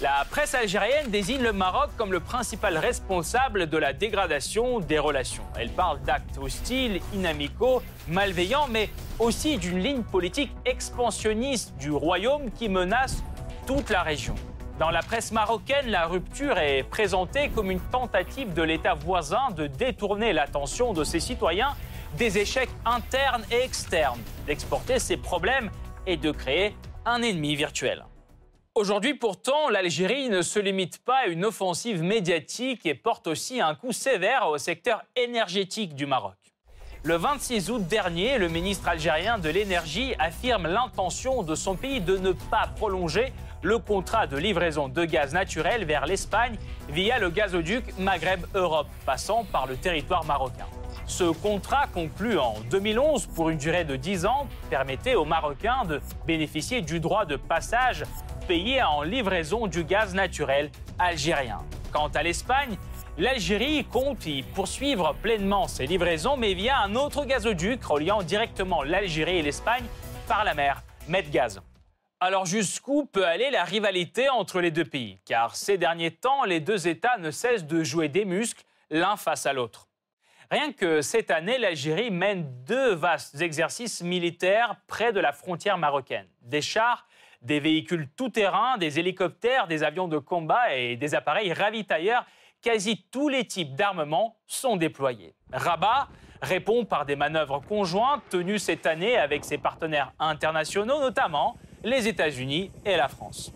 La 0.03 0.27
presse 0.29 0.55
algérienne 0.55 1.09
désigne 1.09 1.41
le 1.41 1.53
Maroc 1.53 1.91
comme 1.97 2.11
le 2.11 2.19
principal 2.19 2.77
responsable 2.79 3.69
de 3.69 3.79
la 3.79 3.93
dégradation 3.93 4.81
des 4.81 4.99
relations. 4.99 5.45
Elle 5.57 5.71
parle 5.71 6.01
d'actes 6.03 6.37
hostiles, 6.37 7.01
inamicaux, 7.15 7.81
malveillants, 8.09 8.67
mais 8.69 8.91
aussi 9.21 9.57
d'une 9.57 9.79
ligne 9.79 10.03
politique 10.03 10.51
expansionniste 10.65 11.77
du 11.77 11.93
royaume 11.93 12.51
qui 12.51 12.69
menace 12.69 13.23
toute 13.69 13.89
la 13.89 14.03
région. 14.03 14.35
Dans 14.81 14.91
la 14.91 15.01
presse 15.01 15.31
marocaine, 15.31 15.87
la 15.87 16.07
rupture 16.07 16.59
est 16.59 16.83
présentée 16.83 17.49
comme 17.51 17.71
une 17.71 17.81
tentative 17.81 18.53
de 18.53 18.63
l'État 18.63 18.95
voisin 18.95 19.53
de 19.57 19.69
détourner 19.69 20.33
l'attention 20.33 20.93
de 20.93 21.05
ses 21.05 21.21
citoyens 21.21 21.77
des 22.19 22.39
échecs 22.39 22.71
internes 22.85 23.45
et 23.53 23.63
externes, 23.63 24.21
d'exporter 24.49 24.99
ses 24.99 25.17
problèmes 25.17 25.71
et 26.05 26.17
de 26.17 26.33
créer 26.33 26.75
un 27.07 27.23
ennemi 27.23 27.55
virtuel. 27.55 28.05
Aujourd'hui, 28.77 29.15
pourtant, 29.15 29.69
l'Algérie 29.69 30.29
ne 30.29 30.43
se 30.43 30.59
limite 30.59 30.99
pas 30.99 31.19
à 31.19 31.27
une 31.27 31.45
offensive 31.45 32.03
médiatique 32.03 32.85
et 32.87 32.95
porte 32.95 33.29
aussi 33.29 33.61
un 33.61 33.77
coup 33.77 33.93
sévère 33.93 34.49
au 34.49 34.59
secteur 34.59 35.05
énergétique 35.15 35.95
du 35.95 36.07
Maroc. 36.07 36.35
Le 37.05 37.15
26 37.15 37.71
août 37.71 37.87
dernier, 37.87 38.37
le 38.37 38.49
ministre 38.49 38.89
algérien 38.89 39.39
de 39.39 39.49
l'énergie 39.49 40.17
affirme 40.19 40.67
l'intention 40.67 41.45
de 41.45 41.55
son 41.55 41.77
pays 41.77 42.01
de 42.01 42.19
ne 42.19 42.33
pas 42.33 42.69
prolonger 42.75 43.33
le 43.63 43.79
contrat 43.79 44.27
de 44.27 44.37
livraison 44.37 44.89
de 44.89 45.05
gaz 45.05 45.33
naturel 45.33 45.85
vers 45.85 46.05
l'Espagne 46.05 46.59
via 46.89 47.21
le 47.21 47.31
gazoduc 47.31 47.97
Maghreb-Europe, 47.97 48.89
passant 49.07 49.45
par 49.45 49.69
le 49.69 49.77
territoire 49.77 50.25
marocain. 50.25 50.67
Ce 51.07 51.25
contrat, 51.25 51.87
conclu 51.93 52.39
en 52.39 52.55
2011 52.71 53.27
pour 53.27 53.51
une 53.51 53.59
durée 53.59 53.85
de 53.85 53.95
10 53.95 54.27
ans, 54.27 54.49
permettait 54.69 55.15
aux 55.15 55.25
Marocains 55.25 55.85
de 55.85 56.01
bénéficier 56.27 56.81
du 56.81 56.99
droit 56.99 57.25
de 57.25 57.37
passage 57.37 58.05
payé 58.47 58.83
en 58.83 59.03
livraison 59.03 59.67
du 59.67 59.85
gaz 59.85 60.15
naturel 60.15 60.71
algérien. 60.99 61.61
Quant 61.93 62.09
à 62.09 62.23
l'Espagne, 62.23 62.77
l'Algérie 63.17 63.85
compte 63.85 64.27
y 64.27 64.43
poursuivre 64.43 65.15
pleinement 65.23 65.67
ses 65.67 65.87
livraisons, 65.87 66.37
mais 66.37 66.55
via 66.55 66.79
un 66.81 66.95
autre 66.95 67.25
gazoduc 67.25 67.83
reliant 67.85 68.23
directement 68.23 68.83
l'Algérie 68.83 69.39
et 69.39 69.43
l'Espagne 69.43 69.85
par 70.29 70.45
la 70.45 70.55
mer, 70.55 70.83
Medgaz. 71.09 71.61
Alors 72.21 72.47
jusqu'où 72.47 73.07
peut 73.07 73.27
aller 73.27 73.51
la 73.51 73.65
rivalité 73.65 74.29
entre 74.29 74.61
les 74.61 74.71
deux 74.71 74.85
pays? 74.85 75.19
Car 75.25 75.57
ces 75.57 75.79
derniers 75.79 76.11
temps, 76.11 76.45
les 76.45 76.61
deux 76.61 76.89
États 76.89 77.19
ne 77.19 77.31
cessent 77.31 77.67
de 77.67 77.83
jouer 77.83 78.09
des 78.09 78.25
muscles 78.25 78.65
l'un 78.91 79.17
face 79.17 79.47
à 79.47 79.53
l'autre. 79.53 79.89
Rien 80.51 80.73
que 80.73 81.01
cette 81.01 81.31
année, 81.31 81.59
l'Algérie 81.59 82.11
mène 82.11 82.47
deux 82.65 82.95
vastes 82.95 83.41
exercices 83.41 84.03
militaires 84.03 84.77
près 84.87 85.13
de 85.13 85.21
la 85.21 85.33
frontière 85.33 85.79
marocaine. 85.79 86.29
Des 86.43 86.61
chars 86.61 87.07
des 87.45 87.61
véhicules 87.61 88.09
tout-terrain, 88.17 88.79
des 88.79 88.99
hélicoptères, 88.99 89.69
des 89.69 89.85
avions 89.85 90.09
de 90.09 90.19
combat 90.19 90.75
et 90.75 90.97
des 90.97 91.15
appareils 91.15 91.53
ravitailleurs. 91.53 92.25
Quasi 92.63 93.05
tous 93.11 93.29
les 93.29 93.45
types 93.45 93.75
d'armements 93.75 94.37
sont 94.47 94.77
déployés. 94.77 95.35
Rabat 95.53 96.09
répond 96.41 96.85
par 96.85 97.05
des 97.05 97.17
manœuvres 97.17 97.61
conjointes 97.61 98.23
tenues 98.31 98.59
cette 98.59 98.87
année 98.87 99.17
avec 99.17 99.45
ses 99.45 99.59
partenaires 99.59 100.13
internationaux, 100.19 101.01
notamment 101.01 101.57
les 101.83 102.09
États-Unis 102.09 102.71
et 102.87 102.97
la 102.97 103.09
France. 103.09 103.53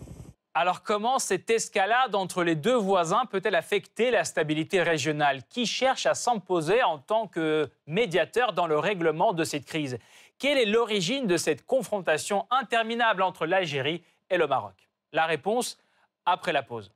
Alors 0.53 0.83
comment 0.83 1.19
cette 1.19 1.49
escalade 1.49 2.15
entre 2.15 2.43
les 2.43 2.55
deux 2.55 2.75
voisins 2.75 3.25
peut-elle 3.29 3.55
affecter 3.55 4.11
la 4.11 4.23
stabilité 4.23 4.81
régionale? 4.81 5.43
Qui 5.49 5.65
cherche 5.65 6.05
à 6.05 6.15
s'imposer 6.15 6.83
en 6.83 6.97
tant 6.97 7.27
que 7.27 7.69
médiateur 7.87 8.53
dans 8.53 8.67
le 8.67 8.77
règlement 8.77 9.33
de 9.33 9.43
cette 9.43 9.65
crise? 9.65 9.97
Quelle 10.39 10.57
est 10.57 10.65
l'origine 10.65 11.27
de 11.27 11.37
cette 11.37 11.65
confrontation 11.65 12.47
interminable 12.49 13.21
entre 13.21 13.45
l'Algérie 13.45 14.01
et 14.29 14.37
le 14.37 14.47
Maroc? 14.47 14.89
La 15.11 15.25
réponse 15.25 15.77
après 16.25 16.53
la 16.53 16.63
pause. 16.63 16.91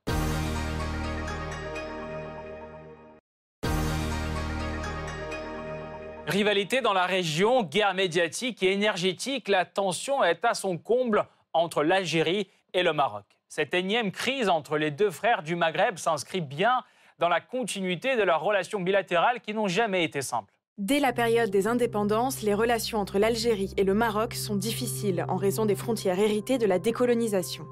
Rivalité 6.26 6.80
dans 6.80 6.94
la 6.94 7.06
région, 7.06 7.64
guerre 7.64 7.94
médiatique 7.94 8.64
et 8.64 8.72
énergétique, 8.72 9.50
la 9.50 9.66
tension 9.66 10.24
est 10.24 10.44
à 10.46 10.54
son 10.54 10.78
comble 10.78 11.28
entre 11.52 11.84
l'Algérie 11.84 12.50
et 12.74 12.82
le 12.82 12.94
Maroc. 12.94 13.26
Cette 13.50 13.74
énième 13.74 14.12
crise 14.12 14.48
entre 14.48 14.78
les 14.78 14.90
deux 14.90 15.12
frères 15.12 15.44
du 15.44 15.56
Maghreb 15.56 15.98
s'inscrit 15.98 16.42
bien 16.42 16.82
dans 17.20 17.30
la 17.30 17.42
continuité 17.42 18.16
de 18.16 18.24
leurs 18.24 18.42
relations 18.42 18.80
bilatérales 18.80 19.42
qui 19.42 19.54
n'ont 19.54 19.68
jamais 19.68 20.06
été 20.06 20.22
simples. 20.22 20.54
Dès 20.80 21.00
la 21.00 21.14
période 21.14 21.52
des 21.52 21.68
indépendances, 21.68 22.42
les 22.42 22.56
relations 22.56 22.98
entre 22.98 23.20
l'Algérie 23.20 23.76
et 23.78 23.84
le 23.84 23.94
Maroc 23.94 24.34
sont 24.34 24.56
difficiles 24.56 25.24
en 25.30 25.36
raison 25.36 25.68
des 25.68 25.76
frontières 25.76 26.18
héritées 26.18 26.58
de 26.58 26.66
la 26.66 26.80
décolonisation. 26.80 27.68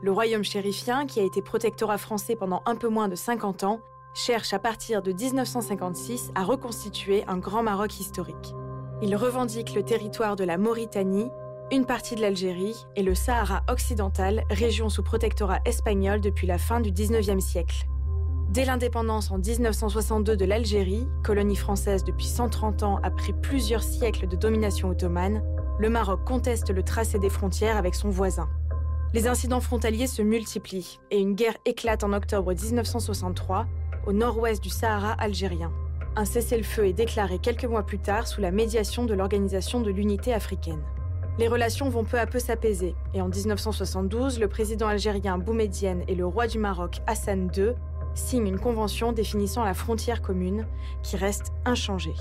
Le 0.00 0.10
royaume 0.10 0.42
chérifien, 0.42 1.04
qui 1.04 1.20
a 1.20 1.22
été 1.22 1.42
protectorat 1.42 1.98
français 1.98 2.36
pendant 2.36 2.62
un 2.64 2.76
peu 2.76 2.88
moins 2.88 3.08
de 3.08 3.14
50 3.14 3.64
ans, 3.64 3.80
cherche 4.14 4.54
à 4.54 4.58
partir 4.58 5.02
de 5.02 5.12
1956 5.12 6.30
à 6.34 6.42
reconstituer 6.42 7.24
un 7.28 7.36
grand 7.36 7.62
Maroc 7.62 8.00
historique. 8.00 8.54
Il 9.02 9.14
revendique 9.16 9.74
le 9.74 9.82
territoire 9.82 10.34
de 10.34 10.44
la 10.44 10.56
Mauritanie, 10.56 11.28
une 11.70 11.84
partie 11.84 12.14
de 12.14 12.22
l'Algérie 12.22 12.86
et 12.96 13.02
le 13.02 13.14
Sahara 13.14 13.64
occidental, 13.68 14.44
région 14.48 14.88
sous 14.88 15.02
protectorat 15.02 15.60
espagnol 15.66 16.22
depuis 16.22 16.46
la 16.46 16.56
fin 16.56 16.80
du 16.80 16.90
19e 16.90 17.40
siècle. 17.40 17.86
Dès 18.50 18.64
l'indépendance 18.64 19.30
en 19.30 19.38
1962 19.38 20.36
de 20.36 20.44
l'Algérie, 20.44 21.06
colonie 21.22 21.54
française 21.54 22.02
depuis 22.02 22.26
130 22.26 22.82
ans 22.82 22.98
après 23.04 23.32
plusieurs 23.32 23.84
siècles 23.84 24.26
de 24.26 24.34
domination 24.34 24.88
ottomane, 24.88 25.40
le 25.78 25.88
Maroc 25.88 26.24
conteste 26.24 26.70
le 26.70 26.82
tracé 26.82 27.20
des 27.20 27.30
frontières 27.30 27.76
avec 27.76 27.94
son 27.94 28.10
voisin. 28.10 28.48
Les 29.14 29.28
incidents 29.28 29.60
frontaliers 29.60 30.08
se 30.08 30.20
multiplient 30.20 30.98
et 31.12 31.20
une 31.20 31.36
guerre 31.36 31.58
éclate 31.64 32.02
en 32.02 32.12
octobre 32.12 32.52
1963 32.52 33.66
au 34.08 34.12
nord-ouest 34.12 34.60
du 34.60 34.68
Sahara 34.68 35.12
algérien. 35.12 35.70
Un 36.16 36.24
cessez-le-feu 36.24 36.86
est 36.86 36.92
déclaré 36.92 37.38
quelques 37.38 37.66
mois 37.66 37.84
plus 37.84 38.00
tard 38.00 38.26
sous 38.26 38.40
la 38.40 38.50
médiation 38.50 39.04
de 39.04 39.14
l'Organisation 39.14 39.80
de 39.80 39.92
l'Unité 39.92 40.34
africaine. 40.34 40.82
Les 41.38 41.46
relations 41.46 41.88
vont 41.88 42.02
peu 42.02 42.18
à 42.18 42.26
peu 42.26 42.40
s'apaiser 42.40 42.96
et 43.14 43.22
en 43.22 43.28
1972, 43.28 44.40
le 44.40 44.48
président 44.48 44.88
algérien 44.88 45.38
Boumedienne 45.38 46.02
et 46.08 46.16
le 46.16 46.26
roi 46.26 46.48
du 46.48 46.58
Maroc 46.58 47.00
Hassan 47.06 47.48
II 47.56 47.74
signe 48.14 48.46
une 48.46 48.58
convention 48.58 49.12
définissant 49.12 49.64
la 49.64 49.74
frontière 49.74 50.22
commune 50.22 50.66
qui 51.02 51.16
reste 51.16 51.52
inchangée. 51.64 52.14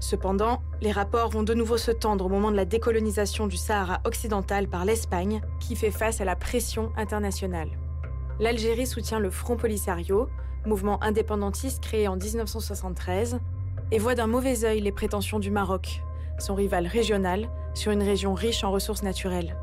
Cependant, 0.00 0.62
les 0.80 0.92
rapports 0.92 1.30
vont 1.30 1.42
de 1.42 1.54
nouveau 1.54 1.76
se 1.76 1.90
tendre 1.90 2.26
au 2.26 2.28
moment 2.28 2.52
de 2.52 2.56
la 2.56 2.64
décolonisation 2.64 3.46
du 3.46 3.56
Sahara 3.56 4.00
occidental 4.04 4.68
par 4.68 4.84
l'Espagne, 4.84 5.40
qui 5.58 5.74
fait 5.74 5.90
face 5.90 6.20
à 6.20 6.24
la 6.24 6.36
pression 6.36 6.92
internationale. 6.96 7.70
L'Algérie 8.38 8.86
soutient 8.86 9.18
le 9.18 9.30
Front 9.30 9.56
Polisario, 9.56 10.28
mouvement 10.66 11.02
indépendantiste 11.02 11.82
créé 11.82 12.06
en 12.06 12.16
1973, 12.16 13.40
et 13.90 13.98
voit 13.98 14.14
d'un 14.14 14.28
mauvais 14.28 14.64
œil 14.64 14.80
les 14.80 14.92
prétentions 14.92 15.40
du 15.40 15.50
Maroc, 15.50 16.02
son 16.38 16.54
rival 16.54 16.86
régional, 16.86 17.48
sur 17.74 17.90
une 17.90 18.02
région 18.02 18.34
riche 18.34 18.62
en 18.62 18.70
ressources 18.70 19.02
naturelles. 19.02 19.56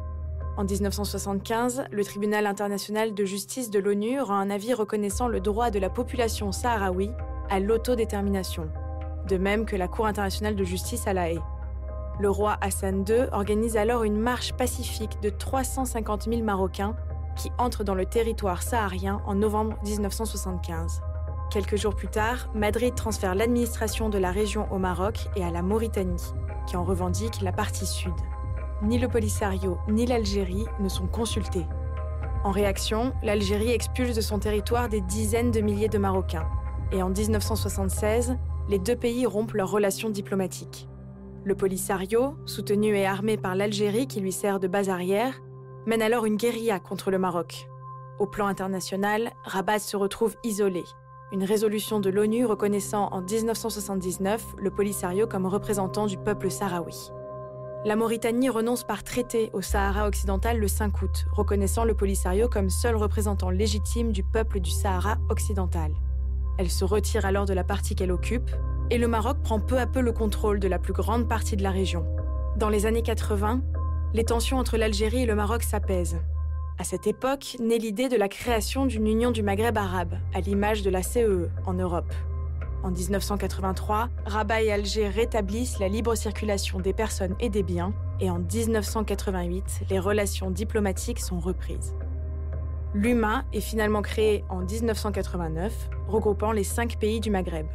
En 0.58 0.64
1975, 0.64 1.84
le 1.92 2.06
Tribunal 2.06 2.46
international 2.46 3.14
de 3.14 3.26
justice 3.26 3.70
de 3.70 3.80
l'ONU 3.80 4.22
rend 4.22 4.38
un 4.38 4.50
avis 4.50 4.74
reconnaissant 4.74 5.28
le 5.28 5.42
droit 5.42 5.70
de 5.70 5.80
la 5.80 5.90
population 5.90 6.54
sahraoui 6.54 7.12
à 7.50 7.60
l'autodétermination, 7.60 8.70
de 9.28 9.36
même 9.36 9.66
que 9.66 9.76
la 9.76 9.90
Cour 9.90 10.06
internationale 10.06 10.56
de 10.56 10.64
justice 10.64 11.08
à 11.08 11.14
La 11.14 11.30
Haye. 11.30 11.42
Le 12.22 12.30
roi 12.30 12.58
Hassan 12.62 13.04
II 13.06 13.28
organise 13.34 13.76
alors 13.76 14.04
une 14.04 14.18
marche 14.18 14.54
pacifique 14.54 15.20
de 15.22 15.30
350 15.30 16.30
000 16.30 16.42
Marocains 16.42 16.96
qui 17.36 17.52
entrent 17.58 17.84
dans 17.84 17.96
le 17.96 18.06
territoire 18.06 18.64
saharien 18.64 19.22
en 19.26 19.36
novembre 19.36 19.78
1975. 19.84 21.02
Quelques 21.52 21.76
jours 21.76 21.96
plus 21.96 22.08
tard, 22.08 22.48
Madrid 22.56 22.96
transfère 22.96 23.36
l'administration 23.36 24.08
de 24.08 24.18
la 24.18 24.32
région 24.32 24.72
au 24.72 24.78
Maroc 24.78 25.28
et 25.36 25.44
à 25.44 25.52
la 25.52 25.62
Mauritanie, 25.62 26.34
qui 26.66 26.78
en 26.78 26.86
revendique 26.86 27.42
la 27.42 27.52
partie 27.52 27.86
sud 27.86 28.14
ni 28.82 28.98
le 28.98 29.08
Polisario 29.08 29.77
ni 29.88 30.05
l'Algérie 30.05 30.65
ne 30.79 30.89
sont 30.89 31.08
consultés. 31.08 31.65
En 32.44 32.51
réaction, 32.51 33.13
l'Algérie 33.24 33.72
expulse 33.72 34.15
de 34.15 34.22
son 34.22 34.39
territoire 34.39 34.89
des 34.89 35.01
dizaines 35.01 35.51
de 35.51 35.62
milliers 35.62 35.89
de 35.89 35.98
Marocains. 35.98 36.48
Et 36.91 37.01
en 37.01 37.10
1976, 37.10 38.38
les 38.70 38.79
deux 38.79 38.96
pays 38.96 39.25
rompent 39.25 39.53
leurs 39.53 39.72
relations 39.72 40.10
diplomatiques. 40.10 40.88
Le 41.44 41.55
Polisario, 41.55 42.36
soutenu 42.46 42.96
et 42.96 43.05
armé 43.05 43.38
par 43.38 43.56
l'Algérie 43.56 44.08
qui 44.08 44.19
lui 44.19 44.32
sert 44.32 44.60
de 44.60 44.67
base 44.67 44.89
arrière, 44.89 45.41
mène 45.86 46.02
alors 46.02 46.26
une 46.26 46.38
guérilla 46.38 46.80
contre 46.80 47.12
le 47.12 47.19
Maroc. 47.19 47.67
Au 48.19 48.28
plan 48.28 48.47
international, 48.47 49.32
Rabat 49.43 49.80
se 49.80 49.97
retrouve 49.97 50.36
isolé. 50.43 50.84
Une 51.32 51.43
résolution 51.43 52.00
de 52.00 52.10
l'ONU 52.10 52.45
reconnaissant 52.45 53.10
en 53.12 53.21
1979 53.21 54.56
le 54.58 54.71
Polisario 54.71 55.28
comme 55.28 55.45
représentant 55.45 56.06
du 56.06 56.17
peuple 56.17 56.50
sahraoui. 56.50 57.12
La 57.86 57.95
Mauritanie 57.95 58.50
renonce 58.50 58.84
par 58.84 59.04
traité 59.04 59.52
au 59.54 59.62
Sahara 59.62 60.08
occidental 60.08 60.58
le 60.58 60.67
5 60.67 61.04
août, 61.04 61.28
reconnaissant 61.32 61.86
le 61.86 61.93
Polisario 61.93 62.50
comme 62.50 62.71
seul 62.71 62.95
représentant 62.95 63.52
légitime 63.52 64.12
du 64.12 64.24
peuple 64.24 64.60
du 64.60 64.71
Sahara 64.71 65.17
occidental. 65.30 65.91
Elle 66.58 66.71
se 66.71 66.84
retire 66.84 67.28
alors 67.28 67.45
de 67.45 67.54
la 67.54 67.63
partie 67.63 67.93
qu'elle 67.93 68.12
occupe, 68.12 68.50
et 68.89 68.98
le 68.98 69.08
Maroc 69.08 69.38
prend 69.43 69.60
peu 69.60 69.78
à 69.78 69.86
peu 69.86 70.02
le 70.02 70.13
contrôle 70.13 70.60
de 70.60 70.67
la 70.67 70.80
plus 70.80 70.93
grande 70.93 71.30
partie 71.30 71.58
de 71.58 71.62
la 71.62 71.69
région. 71.69 72.08
Dans 72.58 72.69
les 72.69 72.88
années 72.88 73.04
80, 73.04 73.62
les 74.15 74.24
tensions 74.24 74.58
entre 74.58 74.78
l'Algérie 74.78 75.21
et 75.21 75.28
le 75.28 75.36
Maroc 75.36 75.62
s'apaisent. 75.62 76.17
À 76.80 76.84
cette 76.84 77.06
époque 77.06 77.56
naît 77.60 77.78
l'idée 77.78 78.10
de 78.10 78.17
la 78.17 78.30
création 78.30 78.88
d'une 78.88 79.06
union 79.06 79.30
du 79.30 79.43
Maghreb 79.43 79.78
arabe, 79.78 80.15
à 80.34 80.39
l'image 80.39 80.82
de 80.82 80.89
la 80.89 81.04
CEE 81.04 81.28
e 81.28 81.50
en 81.67 81.76
Europe. 81.76 82.12
En 82.86 82.91
1983, 82.91 84.10
Rabat 84.28 84.62
et 84.62 84.71
Alger 84.71 85.08
rétablissent 85.08 85.80
la 85.80 85.88
libre 85.88 86.13
circulation 86.13 86.80
des 86.80 86.93
personnes 86.93 87.36
et 87.39 87.50
des 87.50 87.63
biens, 87.63 87.95
et 88.19 88.30
en 88.30 88.38
1988, 88.38 89.86
les 89.89 89.98
relations 89.98 90.52
diplomatiques 90.52 91.19
sont 91.19 91.39
reprises. 91.39 91.95
L'UMA 92.93 93.43
est 93.54 93.62
finalement 93.62 94.04
créé 94.04 94.45
en 94.50 94.60
1989, 94.60 95.89
regroupant 96.08 96.52
les 96.52 96.63
cinq 96.63 97.00
pays 97.00 97.19
du 97.19 97.32
Maghreb. 97.32 97.65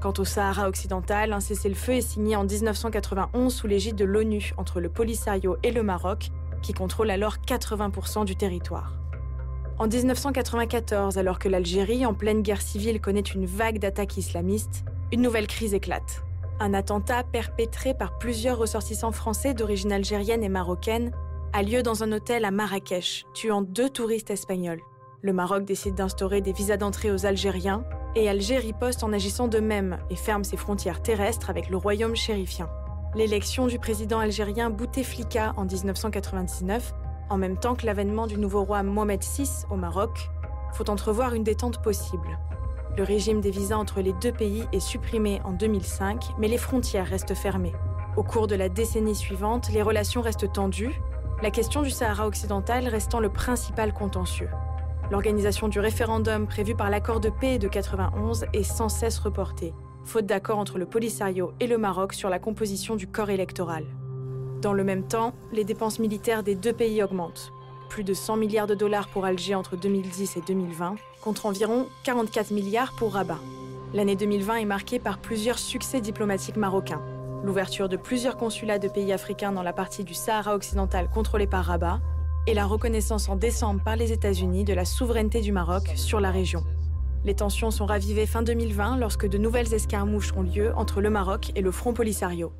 Quant 0.00 0.14
au 0.16 0.24
Sahara 0.24 0.66
occidental, 0.66 1.34
un 1.34 1.40
cessez-le-feu 1.40 1.96
est 1.96 2.00
signé 2.00 2.34
en 2.34 2.44
1991 2.44 3.52
sous 3.52 3.66
l'égide 3.66 3.96
de 3.96 4.06
l'ONU 4.06 4.54
entre 4.56 4.80
le 4.80 4.88
Polisario 4.88 5.58
et 5.62 5.72
le 5.72 5.82
Maroc, 5.82 6.30
qui 6.62 6.72
contrôle 6.72 7.10
alors 7.10 7.36
80% 7.46 8.24
du 8.24 8.34
territoire. 8.34 9.01
En 9.82 9.88
1994, 9.88 11.18
alors 11.18 11.40
que 11.40 11.48
l'Algérie, 11.48 12.06
en 12.06 12.14
pleine 12.14 12.42
guerre 12.42 12.62
civile, 12.62 13.00
connaît 13.00 13.18
une 13.18 13.46
vague 13.46 13.80
d'attaques 13.80 14.16
islamistes, 14.16 14.84
une 15.10 15.22
nouvelle 15.22 15.48
crise 15.48 15.74
éclate. 15.74 16.22
Un 16.60 16.72
attentat 16.72 17.24
perpétré 17.24 17.92
par 17.92 18.16
plusieurs 18.16 18.58
ressortissants 18.58 19.10
français 19.10 19.54
d'origine 19.54 19.90
algérienne 19.90 20.44
et 20.44 20.48
marocaine 20.48 21.10
a 21.52 21.64
lieu 21.64 21.82
dans 21.82 22.04
un 22.04 22.12
hôtel 22.12 22.44
à 22.44 22.52
Marrakech, 22.52 23.24
tuant 23.34 23.60
deux 23.60 23.90
touristes 23.90 24.30
espagnols. 24.30 24.82
Le 25.20 25.32
Maroc 25.32 25.64
décide 25.64 25.96
d'instaurer 25.96 26.42
des 26.42 26.52
visas 26.52 26.76
d'entrée 26.76 27.10
aux 27.10 27.26
Algériens 27.26 27.82
et 28.14 28.28
Alger 28.28 28.58
riposte 28.58 29.02
en 29.02 29.12
agissant 29.12 29.48
de 29.48 29.58
même 29.58 29.98
et 30.10 30.16
ferme 30.16 30.44
ses 30.44 30.56
frontières 30.56 31.02
terrestres 31.02 31.50
avec 31.50 31.68
le 31.68 31.76
royaume 31.76 32.14
chérifien. 32.14 32.70
L'élection 33.16 33.66
du 33.66 33.80
président 33.80 34.20
algérien 34.20 34.70
Bouteflika 34.70 35.54
en 35.56 35.64
1999 35.64 36.94
en 37.32 37.38
même 37.38 37.56
temps 37.56 37.74
que 37.74 37.86
l'avènement 37.86 38.26
du 38.26 38.36
nouveau 38.36 38.62
roi 38.62 38.82
Mohamed 38.82 39.22
VI 39.22 39.48
au 39.70 39.76
Maroc, 39.76 40.30
faut 40.74 40.88
entrevoir 40.90 41.34
une 41.34 41.44
détente 41.44 41.82
possible. 41.82 42.38
Le 42.96 43.04
régime 43.04 43.40
des 43.40 43.50
visas 43.50 43.78
entre 43.78 44.02
les 44.02 44.12
deux 44.12 44.32
pays 44.32 44.64
est 44.72 44.80
supprimé 44.80 45.40
en 45.44 45.52
2005, 45.52 46.32
mais 46.38 46.48
les 46.48 46.58
frontières 46.58 47.06
restent 47.06 47.34
fermées. 47.34 47.72
Au 48.18 48.22
cours 48.22 48.46
de 48.46 48.54
la 48.54 48.68
décennie 48.68 49.14
suivante, 49.14 49.70
les 49.72 49.80
relations 49.80 50.20
restent 50.20 50.52
tendues, 50.52 51.00
la 51.42 51.50
question 51.50 51.80
du 51.80 51.90
Sahara 51.90 52.26
occidental 52.26 52.86
restant 52.86 53.18
le 53.18 53.30
principal 53.30 53.94
contentieux. 53.94 54.50
L'organisation 55.10 55.68
du 55.68 55.80
référendum 55.80 56.46
prévu 56.46 56.74
par 56.74 56.90
l'accord 56.90 57.20
de 57.20 57.30
paix 57.30 57.58
de 57.58 57.66
91 57.66 58.44
est 58.52 58.62
sans 58.62 58.90
cesse 58.90 59.18
reportée, 59.18 59.72
faute 60.04 60.26
d'accord 60.26 60.58
entre 60.58 60.76
le 60.76 60.86
Polisario 60.86 61.52
et 61.60 61.66
le 61.66 61.78
Maroc 61.78 62.12
sur 62.12 62.28
la 62.28 62.38
composition 62.38 62.94
du 62.94 63.06
corps 63.06 63.30
électoral. 63.30 63.84
Dans 64.62 64.72
le 64.72 64.84
même 64.84 65.02
temps, 65.02 65.32
les 65.50 65.64
dépenses 65.64 65.98
militaires 65.98 66.44
des 66.44 66.54
deux 66.54 66.72
pays 66.72 67.02
augmentent. 67.02 67.52
Plus 67.88 68.04
de 68.04 68.14
100 68.14 68.36
milliards 68.36 68.68
de 68.68 68.76
dollars 68.76 69.08
pour 69.08 69.24
Alger 69.24 69.56
entre 69.56 69.74
2010 69.76 70.36
et 70.36 70.40
2020, 70.40 70.94
contre 71.20 71.46
environ 71.46 71.88
44 72.04 72.52
milliards 72.52 72.92
pour 72.92 73.14
Rabat. 73.14 73.40
L'année 73.92 74.14
2020 74.14 74.54
est 74.58 74.64
marquée 74.64 75.00
par 75.00 75.18
plusieurs 75.18 75.58
succès 75.58 76.00
diplomatiques 76.00 76.56
marocains. 76.56 77.02
L'ouverture 77.42 77.88
de 77.88 77.96
plusieurs 77.96 78.36
consulats 78.36 78.78
de 78.78 78.86
pays 78.86 79.12
africains 79.12 79.50
dans 79.50 79.64
la 79.64 79.72
partie 79.72 80.04
du 80.04 80.14
Sahara 80.14 80.54
occidental 80.54 81.10
contrôlée 81.12 81.48
par 81.48 81.64
Rabat, 81.64 81.98
et 82.46 82.54
la 82.54 82.64
reconnaissance 82.64 83.28
en 83.28 83.34
décembre 83.34 83.82
par 83.82 83.96
les 83.96 84.12
États-Unis 84.12 84.62
de 84.62 84.74
la 84.74 84.84
souveraineté 84.84 85.40
du 85.40 85.50
Maroc 85.50 85.90
sur 85.96 86.20
la 86.20 86.30
région. 86.30 86.62
Les 87.24 87.34
tensions 87.34 87.72
sont 87.72 87.86
ravivées 87.86 88.26
fin 88.26 88.42
2020 88.42 88.96
lorsque 88.98 89.28
de 89.28 89.38
nouvelles 89.38 89.74
escarmouches 89.74 90.32
ont 90.36 90.42
lieu 90.42 90.72
entre 90.76 91.00
le 91.00 91.10
Maroc 91.10 91.50
et 91.56 91.62
le 91.62 91.72
Front 91.72 91.94
Polisario. 91.94 92.52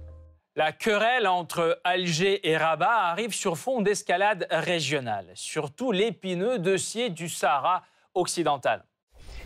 La 0.55 0.71
querelle 0.71 1.27
entre 1.27 1.81
Alger 1.83 2.47
et 2.47 2.59
Rabat 2.59 3.05
arrive 3.05 3.33
sur 3.33 3.57
fond 3.57 3.81
d'escalade 3.81 4.47
régionale, 4.51 5.25
surtout 5.33 5.93
l'épineux 5.93 6.59
dossier 6.59 7.09
du 7.09 7.31
Sahara 7.31 7.83
occidental. 8.13 8.85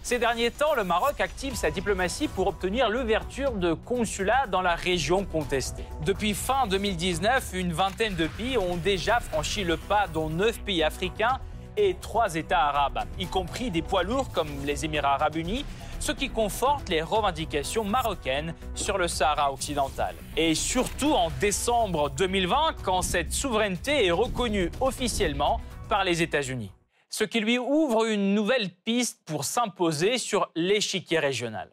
Ces 0.03 0.19
derniers 0.19 0.51
temps, 0.51 0.75
le 0.75 0.83
Maroc 0.83 1.21
active 1.21 1.55
sa 1.55 1.71
diplomatie 1.71 2.27
pour 2.27 2.49
obtenir 2.49 2.89
l'ouverture 2.89 3.53
de 3.53 3.73
consulats 3.73 4.49
dans 4.49 4.63
la 4.63 4.75
région 4.75 5.25
contestée. 5.25 5.85
Depuis 6.05 6.35
fin 6.35 6.67
2019, 6.67 7.51
une 7.53 7.73
vingtaine 7.73 8.17
de 8.17 8.27
pays 8.27 8.59
ont 8.59 8.77
déjà 8.77 9.21
franchi 9.21 9.63
le 9.63 9.77
pas, 9.77 10.09
dont 10.09 10.29
neuf 10.29 10.59
pays 10.59 10.83
africains, 10.83 11.39
et 11.77 11.95
trois 12.01 12.35
États 12.35 12.65
arabes, 12.65 13.05
y 13.19 13.27
compris 13.27 13.71
des 13.71 13.83
poids 13.83 14.03
lourds 14.03 14.33
comme 14.33 14.49
les 14.65 14.85
Émirats 14.85 15.15
arabes 15.15 15.37
unis, 15.37 15.65
ce 15.99 16.13
qui 16.13 16.29
conforte 16.29 16.89
les 16.89 17.03
revendications 17.03 17.85
marocaines 17.85 18.55
sur 18.75 18.99
le 18.99 19.09
Sahara 19.09 19.53
occidental. 19.53 20.15
Et 20.37 20.55
surtout 20.55 21.13
en 21.13 21.31
décembre 21.41 22.11
2020, 22.11 22.77
quand 22.83 23.03
cette 23.03 23.33
souveraineté 23.33 24.07
est 24.07 24.11
reconnue 24.11 24.71
officiellement 24.81 25.61
par 25.89 26.05
les 26.05 26.23
États-Unis. 26.23 26.73
Ce 27.09 27.25
qui 27.25 27.41
lui 27.41 27.59
ouvre 27.59 28.07
une 28.07 28.35
nouvelle 28.35 28.71
piste 28.71 29.21
pour 29.25 29.45
s'imposer 29.45 30.19
sur 30.19 30.51
l'échiquier 30.55 31.19
régional. 31.19 31.71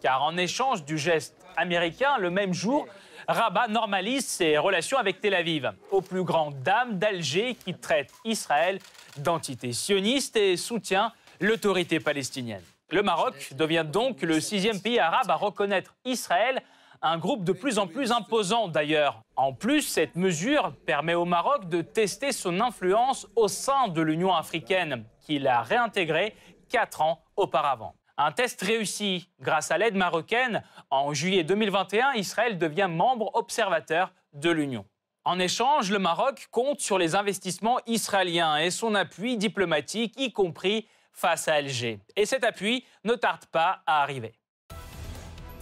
Car 0.00 0.22
en 0.22 0.36
échange 0.36 0.84
du 0.84 0.98
geste 0.98 1.34
américain, 1.56 2.18
le 2.18 2.30
même 2.30 2.54
jour, 2.54 2.86
Rabat 3.28 3.68
normalise 3.68 4.26
ses 4.26 4.56
relations 4.56 4.98
avec 4.98 5.20
Tel 5.20 5.34
Aviv, 5.34 5.72
aux 5.90 6.00
plus 6.00 6.22
grandes 6.22 6.62
dames 6.62 6.98
d'Alger 6.98 7.56
qui 7.56 7.74
traite 7.74 8.12
Israël 8.24 8.78
d'entité 9.18 9.72
sioniste 9.72 10.36
et 10.36 10.56
soutient 10.56 11.12
l'autorité 11.40 11.98
palestinienne. 11.98 12.62
Le 12.90 13.02
Maroc 13.02 13.52
devient 13.54 13.84
donc 13.84 14.22
le 14.22 14.38
sixième 14.38 14.80
pays 14.80 15.00
arabe 15.00 15.28
à 15.28 15.34
reconnaître 15.34 15.96
Israël, 16.04 16.62
un 17.02 17.18
groupe 17.18 17.42
de 17.42 17.52
plus 17.52 17.80
en 17.80 17.88
plus 17.88 18.12
imposant 18.12 18.68
d'ailleurs. 18.68 19.22
En 19.34 19.52
plus, 19.52 19.82
cette 19.82 20.14
mesure 20.14 20.72
permet 20.86 21.14
au 21.14 21.24
Maroc 21.24 21.68
de 21.68 21.82
tester 21.82 22.30
son 22.30 22.60
influence 22.60 23.26
au 23.34 23.48
sein 23.48 23.88
de 23.88 24.00
l'Union 24.00 24.32
africaine, 24.32 25.04
qu'il 25.20 25.48
a 25.48 25.62
réintégrée 25.62 26.36
quatre 26.68 27.02
ans 27.02 27.24
auparavant. 27.34 27.96
Un 28.18 28.30
test 28.30 28.62
réussi 28.62 29.28
grâce 29.40 29.72
à 29.72 29.78
l'aide 29.78 29.96
marocaine. 29.96 30.62
En 30.88 31.12
juillet 31.12 31.42
2021, 31.42 32.12
Israël 32.12 32.56
devient 32.56 32.88
membre 32.88 33.32
observateur 33.34 34.12
de 34.32 34.50
l'Union. 34.50 34.86
En 35.24 35.40
échange, 35.40 35.90
le 35.90 35.98
Maroc 35.98 36.46
compte 36.52 36.78
sur 36.78 36.98
les 36.98 37.16
investissements 37.16 37.80
israéliens 37.88 38.58
et 38.58 38.70
son 38.70 38.94
appui 38.94 39.36
diplomatique, 39.36 40.14
y 40.18 40.32
compris 40.32 40.86
face 41.16 41.48
à 41.48 41.54
Alger. 41.54 41.98
Et 42.14 42.26
cet 42.26 42.44
appui 42.44 42.84
ne 43.04 43.14
tarde 43.14 43.46
pas 43.46 43.82
à 43.86 44.02
arriver. 44.02 44.34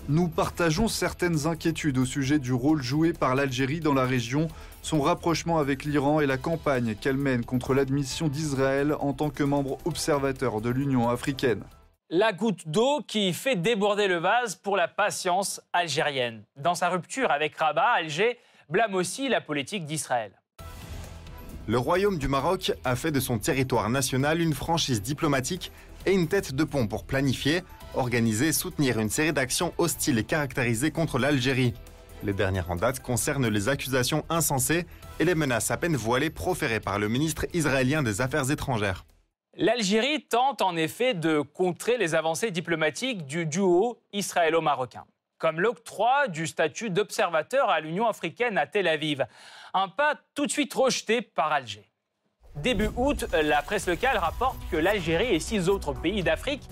Nous 0.06 0.28
partageons 0.28 0.88
certaines 0.88 1.46
inquiétudes 1.46 1.96
au 1.96 2.04
sujet 2.04 2.38
du 2.38 2.52
rôle 2.52 2.82
joué 2.82 3.14
par 3.14 3.34
l'Algérie 3.34 3.80
dans 3.80 3.94
la 3.94 4.04
région, 4.04 4.48
son 4.82 5.00
rapprochement 5.00 5.58
avec 5.58 5.84
l'Iran 5.84 6.20
et 6.20 6.26
la 6.26 6.36
campagne 6.36 6.94
qu'elle 6.94 7.16
mène 7.16 7.42
contre 7.42 7.72
l'admission 7.72 8.28
d'Israël 8.28 8.94
en 9.00 9.14
tant 9.14 9.30
que 9.30 9.42
membre 9.42 9.78
observateur 9.86 10.60
de 10.60 10.68
l'Union 10.68 11.08
africaine 11.08 11.64
la 12.10 12.32
goutte 12.32 12.68
d'eau 12.68 13.00
qui 13.02 13.32
fait 13.32 13.56
déborder 13.56 14.06
le 14.06 14.18
vase 14.18 14.54
pour 14.54 14.76
la 14.76 14.86
patience 14.86 15.60
algérienne. 15.72 16.44
Dans 16.54 16.74
sa 16.76 16.88
rupture 16.88 17.32
avec 17.32 17.56
Rabat, 17.56 17.90
Alger 17.90 18.38
blâme 18.68 18.94
aussi 18.94 19.28
la 19.28 19.40
politique 19.40 19.84
d'Israël. 19.84 20.32
Le 21.66 21.78
Royaume 21.78 22.18
du 22.18 22.28
Maroc 22.28 22.72
a 22.84 22.94
fait 22.94 23.10
de 23.10 23.20
son 23.20 23.38
territoire 23.38 23.88
national 23.88 24.42
une 24.42 24.52
franchise 24.52 25.00
diplomatique 25.00 25.72
et 26.04 26.12
une 26.12 26.28
tête 26.28 26.54
de 26.54 26.62
pont 26.62 26.86
pour 26.86 27.04
planifier, 27.04 27.62
organiser 27.94 28.48
et 28.48 28.52
soutenir 28.52 28.98
une 29.00 29.08
série 29.08 29.32
d'actions 29.32 29.72
hostiles 29.78 30.18
et 30.18 30.24
caractérisées 30.24 30.90
contre 30.90 31.18
l'Algérie. 31.18 31.72
Les 32.22 32.34
dernières 32.34 32.70
en 32.70 32.76
date 32.76 33.00
concernent 33.00 33.48
les 33.48 33.70
accusations 33.70 34.26
insensées 34.28 34.84
et 35.18 35.24
les 35.24 35.34
menaces 35.34 35.70
à 35.70 35.78
peine 35.78 35.96
voilées 35.96 36.28
proférées 36.28 36.80
par 36.80 36.98
le 36.98 37.08
ministre 37.08 37.46
israélien 37.54 38.02
des 38.02 38.20
Affaires 38.20 38.50
étrangères. 38.50 39.06
L'Algérie 39.56 40.22
tente 40.22 40.60
en 40.60 40.76
effet 40.76 41.14
de 41.14 41.40
contrer 41.40 41.96
les 41.96 42.14
avancées 42.14 42.50
diplomatiques 42.50 43.24
du 43.24 43.46
duo 43.46 43.98
israélo-marocain, 44.12 45.04
comme 45.38 45.60
l'octroi 45.60 46.28
du 46.28 46.46
statut 46.46 46.90
d'observateur 46.90 47.70
à 47.70 47.80
l'Union 47.80 48.06
africaine 48.06 48.58
à 48.58 48.66
Tel 48.66 48.86
Aviv, 48.86 49.24
un 49.74 49.88
pas 49.88 50.14
tout 50.34 50.46
de 50.46 50.50
suite 50.50 50.72
rejeté 50.72 51.20
par 51.20 51.52
Alger. 51.52 51.90
Début 52.56 52.90
août, 52.96 53.26
la 53.42 53.62
presse 53.62 53.88
locale 53.88 54.16
rapporte 54.16 54.56
que 54.70 54.76
l'Algérie 54.76 55.34
et 55.34 55.40
six 55.40 55.68
autres 55.68 55.92
pays 55.92 56.22
d'Afrique 56.22 56.62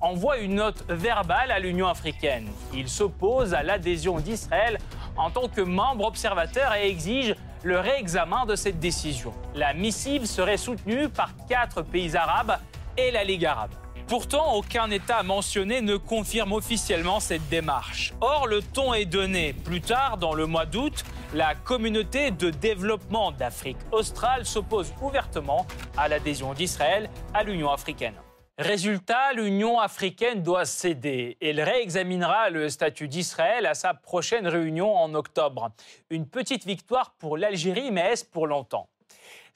envoient 0.00 0.38
une 0.38 0.56
note 0.56 0.84
verbale 0.88 1.52
à 1.52 1.60
l'Union 1.60 1.86
africaine. 1.86 2.48
Ils 2.74 2.88
s'opposent 2.88 3.54
à 3.54 3.62
l'adhésion 3.62 4.18
d'Israël 4.18 4.78
en 5.16 5.30
tant 5.30 5.48
que 5.48 5.60
membre 5.60 6.06
observateur 6.06 6.74
et 6.74 6.88
exigent 6.88 7.34
le 7.62 7.78
réexamen 7.78 8.46
de 8.46 8.56
cette 8.56 8.80
décision. 8.80 9.32
La 9.54 9.74
missive 9.74 10.26
serait 10.26 10.56
soutenue 10.56 11.08
par 11.08 11.30
quatre 11.48 11.82
pays 11.82 12.16
arabes 12.16 12.58
et 12.96 13.12
la 13.12 13.22
Ligue 13.22 13.46
arabe. 13.46 13.70
Pourtant, 14.08 14.54
aucun 14.54 14.90
État 14.90 15.22
mentionné 15.22 15.82
ne 15.82 15.98
confirme 15.98 16.52
officiellement 16.52 17.20
cette 17.20 17.46
démarche. 17.50 18.14
Or, 18.22 18.46
le 18.46 18.62
ton 18.62 18.94
est 18.94 19.04
donné. 19.04 19.52
Plus 19.52 19.82
tard, 19.82 20.16
dans 20.16 20.32
le 20.32 20.46
mois 20.46 20.64
d'août, 20.64 21.04
la 21.34 21.54
communauté 21.54 22.30
de 22.30 22.48
développement 22.48 23.32
d'Afrique 23.32 23.76
australe 23.92 24.46
s'oppose 24.46 24.94
ouvertement 25.02 25.66
à 25.98 26.08
l'adhésion 26.08 26.54
d'Israël 26.54 27.10
à 27.34 27.42
l'Union 27.42 27.70
africaine. 27.70 28.14
Résultat, 28.56 29.34
l'Union 29.34 29.78
africaine 29.78 30.42
doit 30.42 30.64
céder. 30.64 31.36
Elle 31.42 31.60
réexaminera 31.60 32.48
le 32.48 32.70
statut 32.70 33.08
d'Israël 33.08 33.66
à 33.66 33.74
sa 33.74 33.92
prochaine 33.92 34.48
réunion 34.48 34.96
en 34.96 35.14
octobre. 35.14 35.70
Une 36.08 36.26
petite 36.26 36.64
victoire 36.64 37.14
pour 37.18 37.36
l'Algérie, 37.36 37.90
mais 37.90 38.12
est-ce 38.12 38.24
pour 38.24 38.46
longtemps? 38.46 38.88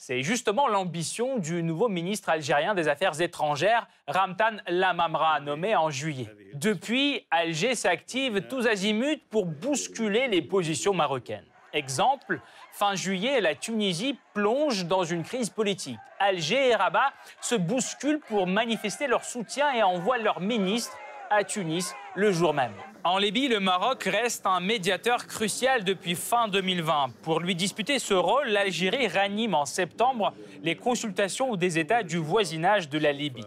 C'est 0.04 0.22
justement 0.24 0.66
l'ambition 0.66 1.38
du 1.38 1.62
nouveau 1.62 1.88
ministre 1.88 2.28
algérien 2.28 2.74
des 2.74 2.88
Affaires 2.88 3.20
étrangères, 3.20 3.86
Ramtan 4.08 4.56
Lamamra, 4.66 5.38
nommé 5.38 5.76
en 5.76 5.90
juillet. 5.90 6.28
Depuis, 6.54 7.24
Alger 7.30 7.76
s'active 7.76 8.48
tous 8.48 8.66
azimuts 8.66 9.22
pour 9.30 9.46
bousculer 9.46 10.26
les 10.26 10.42
positions 10.42 10.92
marocaines. 10.92 11.46
Exemple, 11.72 12.40
fin 12.72 12.96
juillet, 12.96 13.40
la 13.40 13.54
Tunisie 13.54 14.18
plonge 14.34 14.86
dans 14.86 15.04
une 15.04 15.22
crise 15.22 15.50
politique. 15.50 16.00
Alger 16.18 16.70
et 16.70 16.74
Rabat 16.74 17.12
se 17.40 17.54
bousculent 17.54 18.22
pour 18.26 18.48
manifester 18.48 19.06
leur 19.06 19.24
soutien 19.24 19.72
et 19.72 19.84
envoient 19.84 20.18
leur 20.18 20.40
ministre 20.40 20.98
à 21.30 21.44
Tunis 21.44 21.94
le 22.14 22.32
jour 22.32 22.54
même. 22.54 22.72
En 23.04 23.18
Libye, 23.18 23.48
le 23.48 23.58
Maroc 23.58 24.04
reste 24.04 24.46
un 24.46 24.60
médiateur 24.60 25.26
crucial 25.26 25.82
depuis 25.82 26.14
fin 26.14 26.46
2020. 26.48 27.10
Pour 27.22 27.40
lui 27.40 27.54
disputer 27.54 27.98
ce 27.98 28.14
rôle, 28.14 28.48
l'Algérie 28.48 29.08
ranime 29.08 29.54
en 29.54 29.64
septembre 29.64 30.32
les 30.62 30.76
consultations 30.76 31.56
des 31.56 31.78
États 31.78 32.02
du 32.02 32.18
voisinage 32.18 32.88
de 32.88 32.98
la 32.98 33.12
Libye. 33.12 33.44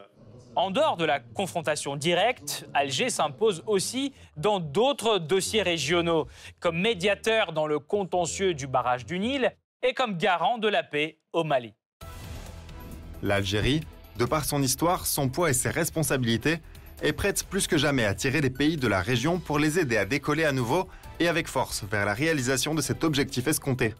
En 0.58 0.72
dehors 0.72 0.98
de 0.98 1.06
la 1.06 1.20
confrontation 1.20 1.96
directe, 1.96 2.66
Alger 2.74 3.10
s'impose 3.10 3.64
aussi 3.68 4.14
dans 4.38 4.60
d'autres 4.60 5.20
dossiers 5.20 5.62
régionaux, 5.62 6.28
comme 6.60 6.80
médiateur 6.80 7.52
dans 7.52 7.68
le 7.68 7.80
contentieux 7.80 8.54
du 8.54 8.68
barrage 8.68 9.06
du 9.06 9.20
Nil 9.20 9.54
et 9.84 9.94
comme 9.94 10.18
garant 10.18 10.58
de 10.58 10.68
la 10.68 10.84
paix 10.84 11.20
au 11.34 11.44
Mali. 11.44 11.74
L'Algérie, 13.22 13.82
de 14.18 14.26
par 14.26 14.46
son 14.46 14.62
histoire, 14.62 15.06
son 15.06 15.30
poids 15.30 15.50
et 15.50 15.54
ses 15.54 15.70
responsabilités, 15.70 16.60
est 17.02 17.14
prête 17.14 17.44
plus 17.46 17.68
que 17.68 17.78
jamais 17.78 18.06
à 18.06 18.16
tirer 18.16 18.42
les 18.42 18.50
pays 18.50 18.78
de 18.78 18.88
la 18.88 19.02
région 19.02 19.40
pour 19.40 19.60
les 19.60 19.80
aider 19.80 19.98
à 19.98 20.06
décoller 20.06 20.46
à 20.46 20.52
nouveau 20.52 20.88
et 21.20 21.28
avec 21.28 21.48
force 21.48 21.84
vers 21.84 22.06
la 22.06 22.14
réalisation 22.14 22.76
de 22.76 22.82
cet 22.82 23.04
objectif 23.04 23.48
escompté. 23.48 23.94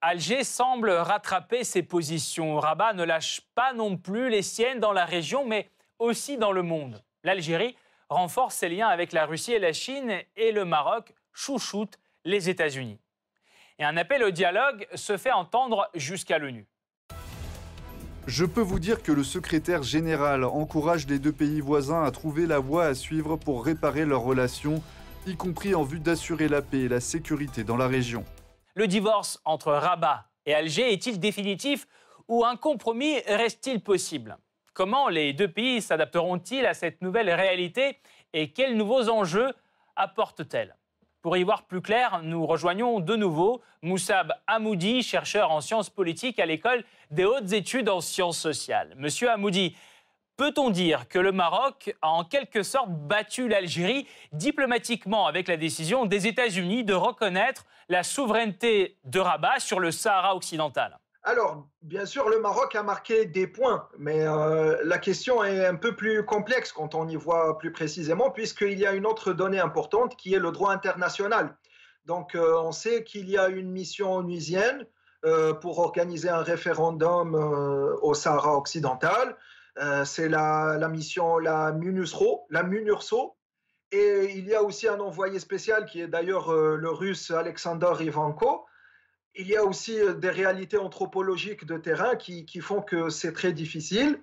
Alger 0.00 0.44
semble 0.44 0.90
rattraper 0.90 1.64
ses 1.64 1.82
positions. 1.82 2.58
Rabat 2.58 2.92
ne 2.92 3.04
lâche 3.04 3.40
pas 3.54 3.72
non 3.72 3.96
plus 3.96 4.28
les 4.28 4.42
siennes 4.42 4.80
dans 4.80 4.92
la 4.92 5.06
région, 5.06 5.46
mais 5.46 5.70
aussi 5.98 6.36
dans 6.36 6.52
le 6.52 6.62
monde. 6.62 7.02
L'Algérie 7.22 7.76
renforce 8.10 8.56
ses 8.56 8.68
liens 8.68 8.88
avec 8.88 9.12
la 9.12 9.24
Russie 9.24 9.52
et 9.52 9.58
la 9.58 9.72
Chine 9.72 10.12
et 10.36 10.52
le 10.52 10.64
Maroc 10.64 11.14
chouchoute 11.32 11.98
les 12.24 12.50
États-Unis. 12.50 13.00
Et 13.78 13.84
un 13.84 13.96
appel 13.96 14.22
au 14.22 14.30
dialogue 14.30 14.86
se 14.94 15.16
fait 15.16 15.32
entendre 15.32 15.88
jusqu'à 15.94 16.38
l'ONU. 16.38 16.66
Je 18.26 18.46
peux 18.46 18.62
vous 18.62 18.78
dire 18.78 19.02
que 19.02 19.12
le 19.12 19.22
secrétaire 19.22 19.82
général 19.82 20.44
encourage 20.44 21.06
les 21.06 21.18
deux 21.18 21.32
pays 21.32 21.60
voisins 21.60 22.04
à 22.04 22.10
trouver 22.10 22.46
la 22.46 22.58
voie 22.58 22.86
à 22.86 22.94
suivre 22.94 23.36
pour 23.36 23.62
réparer 23.62 24.06
leurs 24.06 24.22
relations, 24.22 24.82
y 25.26 25.36
compris 25.36 25.74
en 25.74 25.82
vue 25.82 26.00
d'assurer 26.00 26.48
la 26.48 26.62
paix 26.62 26.80
et 26.80 26.88
la 26.88 27.00
sécurité 27.00 27.64
dans 27.64 27.76
la 27.76 27.86
région. 27.86 28.24
Le 28.74 28.86
divorce 28.86 29.40
entre 29.44 29.72
Rabat 29.72 30.24
et 30.46 30.54
Alger 30.54 30.90
est-il 30.90 31.20
définitif 31.20 31.86
ou 32.26 32.46
un 32.46 32.56
compromis 32.56 33.18
reste-t-il 33.26 33.82
possible? 33.82 34.38
Comment 34.72 35.10
les 35.10 35.34
deux 35.34 35.48
pays 35.48 35.82
s'adapteront-ils 35.82 36.64
à 36.64 36.72
cette 36.72 37.02
nouvelle 37.02 37.30
réalité 37.30 37.98
et 38.32 38.52
quels 38.52 38.76
nouveaux 38.78 39.10
enjeux 39.10 39.52
apportent-elles? 39.96 40.74
Pour 41.24 41.38
y 41.38 41.42
voir 41.42 41.62
plus 41.62 41.80
clair, 41.80 42.20
nous 42.22 42.44
rejoignons 42.44 43.00
de 43.00 43.16
nouveau 43.16 43.62
Moussab 43.80 44.34
Hamoudi, 44.46 45.02
chercheur 45.02 45.52
en 45.52 45.62
sciences 45.62 45.88
politiques 45.88 46.38
à 46.38 46.44
l'école 46.44 46.84
des 47.10 47.24
hautes 47.24 47.52
études 47.52 47.88
en 47.88 48.02
sciences 48.02 48.36
sociales. 48.36 48.92
Monsieur 48.98 49.30
Hamoudi, 49.30 49.74
peut-on 50.36 50.68
dire 50.68 51.08
que 51.08 51.18
le 51.18 51.32
Maroc 51.32 51.96
a 52.02 52.10
en 52.10 52.24
quelque 52.24 52.62
sorte 52.62 52.90
battu 52.90 53.48
l'Algérie 53.48 54.06
diplomatiquement 54.32 55.26
avec 55.26 55.48
la 55.48 55.56
décision 55.56 56.04
des 56.04 56.26
États-Unis 56.26 56.84
de 56.84 56.92
reconnaître 56.92 57.64
la 57.88 58.02
souveraineté 58.02 58.98
de 59.04 59.18
Rabat 59.18 59.60
sur 59.60 59.80
le 59.80 59.92
Sahara 59.92 60.36
occidental? 60.36 60.98
Alors, 61.26 61.66
bien 61.80 62.04
sûr, 62.04 62.28
le 62.28 62.38
Maroc 62.38 62.74
a 62.74 62.82
marqué 62.82 63.24
des 63.24 63.46
points, 63.46 63.88
mais 63.96 64.26
euh, 64.26 64.78
la 64.84 64.98
question 64.98 65.42
est 65.42 65.64
un 65.64 65.74
peu 65.74 65.96
plus 65.96 66.22
complexe 66.26 66.70
quand 66.70 66.94
on 66.94 67.08
y 67.08 67.16
voit 67.16 67.56
plus 67.56 67.72
précisément, 67.72 68.30
puisqu'il 68.30 68.78
y 68.78 68.84
a 68.84 68.92
une 68.92 69.06
autre 69.06 69.32
donnée 69.32 69.58
importante 69.58 70.16
qui 70.16 70.34
est 70.34 70.38
le 70.38 70.52
droit 70.52 70.70
international. 70.72 71.56
Donc, 72.04 72.34
euh, 72.34 72.58
on 72.58 72.72
sait 72.72 73.04
qu'il 73.04 73.30
y 73.30 73.38
a 73.38 73.48
une 73.48 73.70
mission 73.70 74.14
onusienne 74.14 74.86
pour 75.62 75.78
organiser 75.78 76.28
un 76.28 76.42
référendum 76.42 77.34
au 77.34 78.12
Sahara 78.12 78.58
occidental. 78.58 79.34
C'est 80.04 80.28
la, 80.28 80.76
la, 80.78 80.88
mission, 80.90 81.38
la 81.38 81.72
MINUSRO, 81.72 82.44
la 82.50 82.62
MINURSO, 82.62 83.34
et 83.90 84.34
il 84.34 84.46
y 84.46 84.54
a 84.54 84.62
aussi 84.62 84.86
un 84.86 85.00
envoyé 85.00 85.38
spécial 85.38 85.86
qui 85.86 86.02
est 86.02 86.08
d'ailleurs 86.08 86.52
le 86.52 86.90
russe 86.90 87.30
Alexander 87.30 87.94
Ivanko. 88.00 88.66
Il 89.36 89.48
y 89.48 89.56
a 89.56 89.64
aussi 89.64 89.98
des 90.18 90.30
réalités 90.30 90.78
anthropologiques 90.78 91.64
de 91.64 91.76
terrain 91.76 92.14
qui, 92.16 92.60
font 92.60 92.82
que 92.82 93.08
c'est 93.08 93.32
très 93.32 93.52
difficile. 93.52 94.20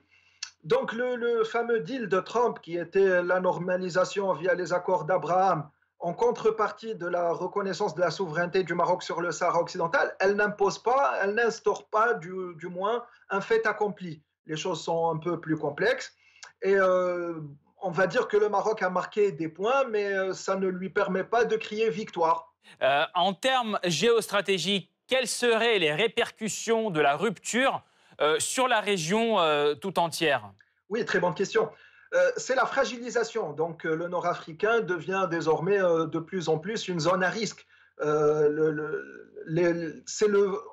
Donc 0.63 0.93
le, 0.93 1.43
fameux 1.43 1.79
deal 1.81 2.07
de 2.07 2.19
Trump, 2.19 2.59
qui 2.61 2.77
était 2.77 3.21
la 3.23 3.39
normalisation 3.39 4.33
via 4.33 4.53
les 4.53 4.73
accords 4.73 5.05
d'Abraham, 5.05 5.69
en 6.01 6.13
contrepartie 6.13 6.95
de 6.95 7.07
la 7.07 7.31
reconnaissance 7.31 7.93
de 7.93 8.01
la 8.01 8.09
souveraineté 8.09 8.63
du 8.63 8.73
Maroc 8.73 9.03
sur 9.03 9.21
le 9.21 9.31
Sahara 9.31 9.59
occidental, 9.59 10.15
elle 10.19 10.35
n'impose 10.35 10.79
pas, 10.79 11.13
elle 11.21 11.35
n'instaure 11.35 11.87
pas 11.87 12.15
du, 12.15 12.31
moins 12.69 13.05
un 13.29 13.41
fait 13.41 13.67
accompli. 13.67 14.21
Les 14.47 14.57
choses 14.57 14.83
sont 14.83 15.11
un 15.11 15.17
peu 15.17 15.39
plus 15.39 15.57
complexes. 15.57 16.15
Et 16.63 16.75
euh, 16.75 17.39
on 17.81 17.91
va 17.91 18.07
dire 18.07 18.27
que 18.27 18.37
le 18.37 18.49
Maroc 18.49 18.81
a 18.81 18.89
marqué 18.89 19.31
des 19.31 19.47
points, 19.47 19.83
mais 19.85 20.05
euh, 20.05 20.33
ça 20.33 20.55
ne 20.55 20.67
lui 20.67 20.89
permet 20.89 21.23
pas 21.23 21.45
de 21.45 21.55
crier 21.55 21.89
victoire. 21.89 22.53
Euh, 22.81 23.05
en 23.13 23.33
termes 23.33 23.79
géostratégiques, 23.83 24.90
quelles 25.11 25.27
seraient 25.27 25.77
les 25.77 25.91
répercussions 25.91 26.89
de 26.89 27.01
la 27.01 27.17
rupture 27.17 27.83
euh, 28.21 28.39
sur 28.39 28.69
la 28.69 28.79
région 28.79 29.41
euh, 29.41 29.75
tout 29.75 29.99
entière? 29.99 30.53
Oui, 30.89 31.03
très 31.03 31.19
bonne 31.19 31.35
question. 31.35 31.69
Euh, 32.13 32.31
c'est 32.37 32.55
la 32.55 32.65
fragilisation. 32.65 33.51
Donc, 33.51 33.83
le 33.83 34.07
Nord-Africain 34.07 34.79
devient 34.79 35.27
désormais 35.29 35.79
de 35.79 36.19
plus 36.19 36.47
en 36.47 36.59
plus 36.59 36.87
une 36.87 37.01
zone 37.01 37.23
à 37.23 37.29
risque. 37.29 37.67
le, 37.99 39.03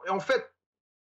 en 0.09 0.21
fait, 0.21 0.49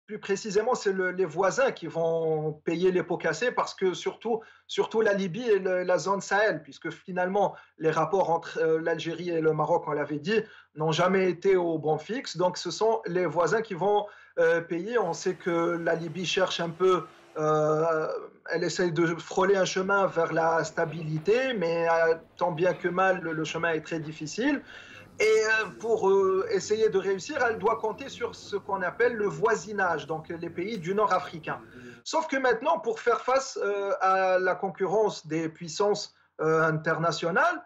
plus 0.06 0.18
précisément, 0.18 0.74
c'est 0.74 0.92
les 0.92 1.24
voisins 1.24 1.70
qui 1.70 1.86
vont 1.86 2.52
payer 2.64 2.92
les 2.92 3.02
pots 3.02 3.16
cassés 3.16 3.50
parce 3.50 3.74
que 3.74 3.94
surtout, 3.94 4.42
surtout 4.66 5.00
la 5.00 5.14
Libye 5.14 5.48
et 5.48 5.58
la 5.58 5.98
zone 5.98 6.20
Sahel, 6.20 6.62
puisque 6.62 6.90
finalement, 6.90 7.54
les 7.78 7.90
rapports 7.90 8.30
entre 8.30 8.60
l'Algérie 8.62 9.30
et 9.30 9.40
le 9.40 9.52
Maroc, 9.52 9.84
on 9.86 9.92
l'avait 9.92 10.18
dit, 10.18 10.40
n'ont 10.76 10.92
jamais 10.92 11.30
été 11.30 11.56
au 11.56 11.78
bon 11.78 11.98
fixe. 11.98 12.36
Donc, 12.36 12.58
ce 12.58 12.70
sont 12.70 13.00
les 13.06 13.26
voisins 13.26 13.62
qui 13.62 13.74
vont 13.74 14.06
euh, 14.38 14.60
payer. 14.60 14.98
On 14.98 15.12
sait 15.12 15.34
que 15.34 15.78
la 15.82 15.94
Libye 15.94 16.26
cherche 16.26 16.60
un 16.60 16.70
peu, 16.70 17.04
euh, 17.38 18.08
elle 18.52 18.64
essaye 18.64 18.90
de 18.90 19.06
frôler 19.06 19.56
un 19.56 19.64
chemin 19.64 20.06
vers 20.06 20.32
la 20.32 20.64
stabilité, 20.64 21.54
mais 21.54 21.86
euh, 21.88 22.14
tant 22.36 22.50
bien 22.50 22.74
que 22.74 22.88
mal, 22.88 23.20
le, 23.20 23.44
chemin 23.44 23.72
est 23.72 23.82
très 23.82 24.00
difficile. 24.00 24.60
Et 25.20 25.42
pour 25.78 26.12
essayer 26.50 26.88
de 26.88 26.98
réussir, 26.98 27.38
elle 27.48 27.58
doit 27.58 27.76
compter 27.76 28.08
sur 28.08 28.34
ce 28.34 28.56
qu'on 28.56 28.82
appelle 28.82 29.14
le 29.14 29.26
voisinage, 29.26 30.06
donc 30.06 30.28
les 30.28 30.50
pays 30.50 30.78
du 30.78 30.94
nord 30.94 31.12
africain. 31.12 31.60
Sauf 32.02 32.26
que 32.26 32.36
maintenant, 32.36 32.78
pour 32.80 32.98
faire 32.98 33.20
face 33.20 33.58
à 34.00 34.38
la 34.40 34.54
concurrence 34.56 35.26
des 35.26 35.48
puissances 35.48 36.14
internationales, 36.40 37.62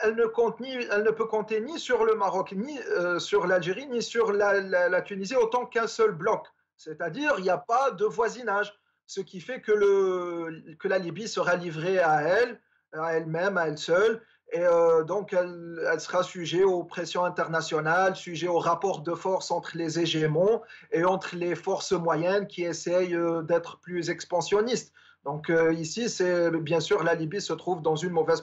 elle 0.00 0.16
ne, 0.16 0.26
compte 0.26 0.60
ni, 0.60 0.72
elle 0.72 1.02
ne 1.02 1.10
peut 1.10 1.26
compter 1.26 1.60
ni 1.60 1.78
sur 1.78 2.04
le 2.04 2.14
Maroc, 2.14 2.52
ni 2.52 2.78
euh, 2.78 3.18
sur 3.18 3.46
l'Algérie, 3.46 3.86
ni 3.86 4.02
sur 4.02 4.32
la, 4.32 5.02
Tunisie 5.02 5.36
autant 5.36 5.66
qu'un 5.66 5.86
seul 5.86 6.12
bloc. 6.12 6.46
C'est-à-dire, 6.76 7.34
il 7.38 7.42
n'y 7.42 7.50
a 7.50 7.58
pas 7.58 7.90
de 7.90 8.04
voisinage, 8.04 8.74
ce 9.06 9.20
qui 9.20 9.40
fait 9.40 9.60
que, 9.60 10.74
que 10.74 10.88
la 10.88 10.98
Libye 10.98 11.28
sera 11.28 11.56
livrée 11.56 11.98
à 11.98 12.22
elle, 12.22 12.60
à 12.92 13.14
elle-même, 13.14 13.58
à 13.58 13.68
elle 13.68 13.78
seule, 13.78 14.22
et 14.52 14.60
euh, 14.60 15.04
donc 15.04 15.32
elle, 15.32 15.78
sera 15.98 16.22
sujet 16.22 16.64
aux 16.64 16.82
pressions 16.82 17.24
internationales, 17.24 18.16
sujet 18.16 18.48
aux 18.48 18.58
rapports 18.58 19.00
de 19.00 19.14
force 19.14 19.50
entre 19.50 19.76
les 19.76 20.00
hégémons 20.00 20.60
et 20.92 21.04
entre 21.04 21.36
les 21.36 21.54
forces 21.54 21.92
moyennes 21.92 22.46
qui 22.46 22.62
essayent 22.64 23.14
euh, 23.14 23.42
d'être 23.42 23.78
plus 23.78 24.10
expansionnistes. 24.10 24.92
Donc 25.24 25.52
ici, 25.76 26.08
c'est 26.08 26.50
bien 26.50 26.80
sûr 26.80 27.04
la 27.04 27.14
Libye 27.14 27.42
se 27.42 27.52
trouve 27.52 27.82
dans 27.82 27.94
une 27.94 28.08
mauvaise 28.08 28.42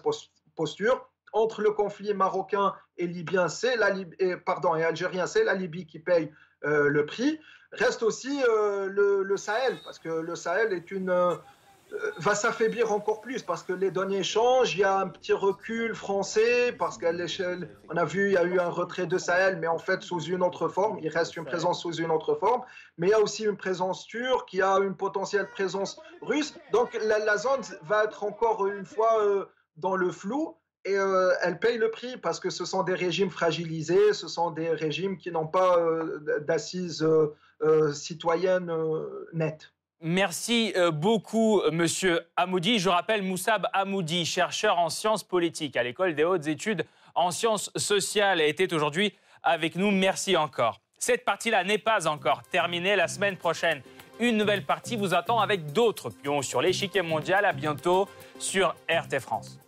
posture 0.55 1.09
entre 1.33 1.61
le 1.61 1.71
conflit 1.71 2.13
marocain 2.13 2.73
et 2.97 3.07
libyen, 3.07 3.47
c'est 3.47 3.75
la 3.75 3.91
pardon, 4.45 4.75
et 4.75 4.83
algérien, 4.83 5.27
c'est 5.27 5.43
la 5.43 5.53
Libye 5.53 5.85
qui 5.85 5.99
paye 5.99 6.31
euh, 6.65 6.89
le 6.89 7.05
prix. 7.05 7.39
Reste 7.73 8.01
aussi 8.01 8.41
euh, 8.49 8.87
le, 8.87 9.37
Sahel, 9.37 9.77
parce 9.83 9.99
que 9.99 10.09
le 10.09 10.35
Sahel 10.35 10.73
est 10.73 10.89
une, 10.89 11.09
euh, 11.09 11.35
va 12.17 12.35
s'affaiblir 12.35 12.91
encore 12.91 13.21
plus, 13.21 13.43
parce 13.43 13.63
que 13.63 13.73
les 13.73 13.91
données 13.91 14.23
changent. 14.23 14.75
Il 14.75 14.79
y 14.79 14.83
a 14.83 14.99
un 14.99 15.07
petit 15.07 15.33
recul 15.33 15.95
français, 15.95 16.73
parce 16.77 16.97
qu'à 16.97 17.11
l'échelle, 17.11 17.69
on 17.89 17.97
a 17.97 18.05
vu, 18.05 18.27
il 18.27 18.33
y 18.33 18.37
a 18.37 18.43
eu 18.43 18.59
un 18.59 18.69
retrait 18.69 19.07
de 19.07 19.17
Sahel, 19.17 19.57
mais 19.57 19.67
en 19.67 19.79
fait 19.79 20.01
sous 20.01 20.21
une 20.21 20.43
autre 20.43 20.67
forme. 20.67 20.99
Il 21.01 21.09
reste 21.09 21.35
une 21.37 21.45
présence 21.45 21.81
sous 21.81 21.93
une 21.93 22.11
autre 22.11 22.35
forme. 22.35 22.61
Mais 22.97 23.07
il 23.07 23.11
y 23.11 23.13
a 23.13 23.21
aussi 23.21 23.43
une 23.45 23.57
présence 23.57 24.05
turque, 24.05 24.53
il 24.53 24.59
y 24.59 24.61
a 24.61 24.75
une 24.77 24.95
potentielle 24.95 25.49
présence 25.49 25.99
russe. 26.21 26.55
Donc 26.71 26.97
la, 27.01 27.37
zone 27.37 27.61
va 27.83 28.03
être 28.03 28.23
encore 28.23 28.67
une 28.67 28.85
fois 28.85 29.47
dans 29.77 29.95
le 29.95 30.11
flou 30.11 30.55
et 30.87 30.97
euh, 30.97 31.33
elle 31.41 31.59
paye 31.59 31.77
le 31.77 31.91
prix 31.91 32.17
parce 32.17 32.39
que 32.39 32.49
ce 32.49 32.63
sont 32.63 32.83
des 32.83 32.93
régimes 32.93 33.29
fragilisés, 33.29 34.13
ce 34.13 34.27
sont 34.27 34.51
des 34.51 34.69
régimes 34.69 35.17
qui 35.17 35.31
n'ont 35.31 35.47
pas 35.47 35.77
euh, 35.79 36.39
d'assises 36.39 37.05
euh, 37.61 37.93
citoyennes 37.93 38.71
nettes. 39.33 39.73
Merci 40.01 40.73
beaucoup, 40.93 41.61
Monsieur 41.71 42.21
Hamoudi. 42.35 42.77
Je 42.77 42.89
rappelle 42.89 43.23
Moussab 43.23 43.67
Hamoudi, 43.73 44.25
chercheur 44.25 44.77
en 44.77 44.89
sciences 44.89 45.23
politiques 45.23 45.75
à 45.75 45.83
l'École 45.83 46.13
des 46.13 46.23
hautes 46.23 46.47
études 46.47 46.85
en 47.15 47.31
sciences 47.31 47.71
sociales, 47.75 48.39
était 48.41 48.71
aujourd'hui 48.73 49.13
avec 49.41 49.75
nous. 49.75 49.89
Merci 49.89 50.37
encore. 50.37 50.81
Cette 50.99 51.25
partie-là 51.25 51.63
n'est 51.63 51.79
pas 51.79 52.07
encore 52.07 52.43
terminée. 52.43 52.95
La 52.95 53.07
semaine 53.07 53.37
prochaine, 53.37 53.81
une 54.19 54.37
nouvelle 54.37 54.65
partie 54.65 54.95
vous 54.95 55.15
attend 55.15 55.39
avec 55.39 55.73
d'autres 55.73 56.11
pions 56.11 56.43
sur 56.43 56.61
l'échiquier 56.61 57.01
mondial. 57.01 57.45
À 57.45 57.53
bientôt 57.53 58.07
sur 58.37 58.75
RT 58.89 59.19
France. 59.19 59.59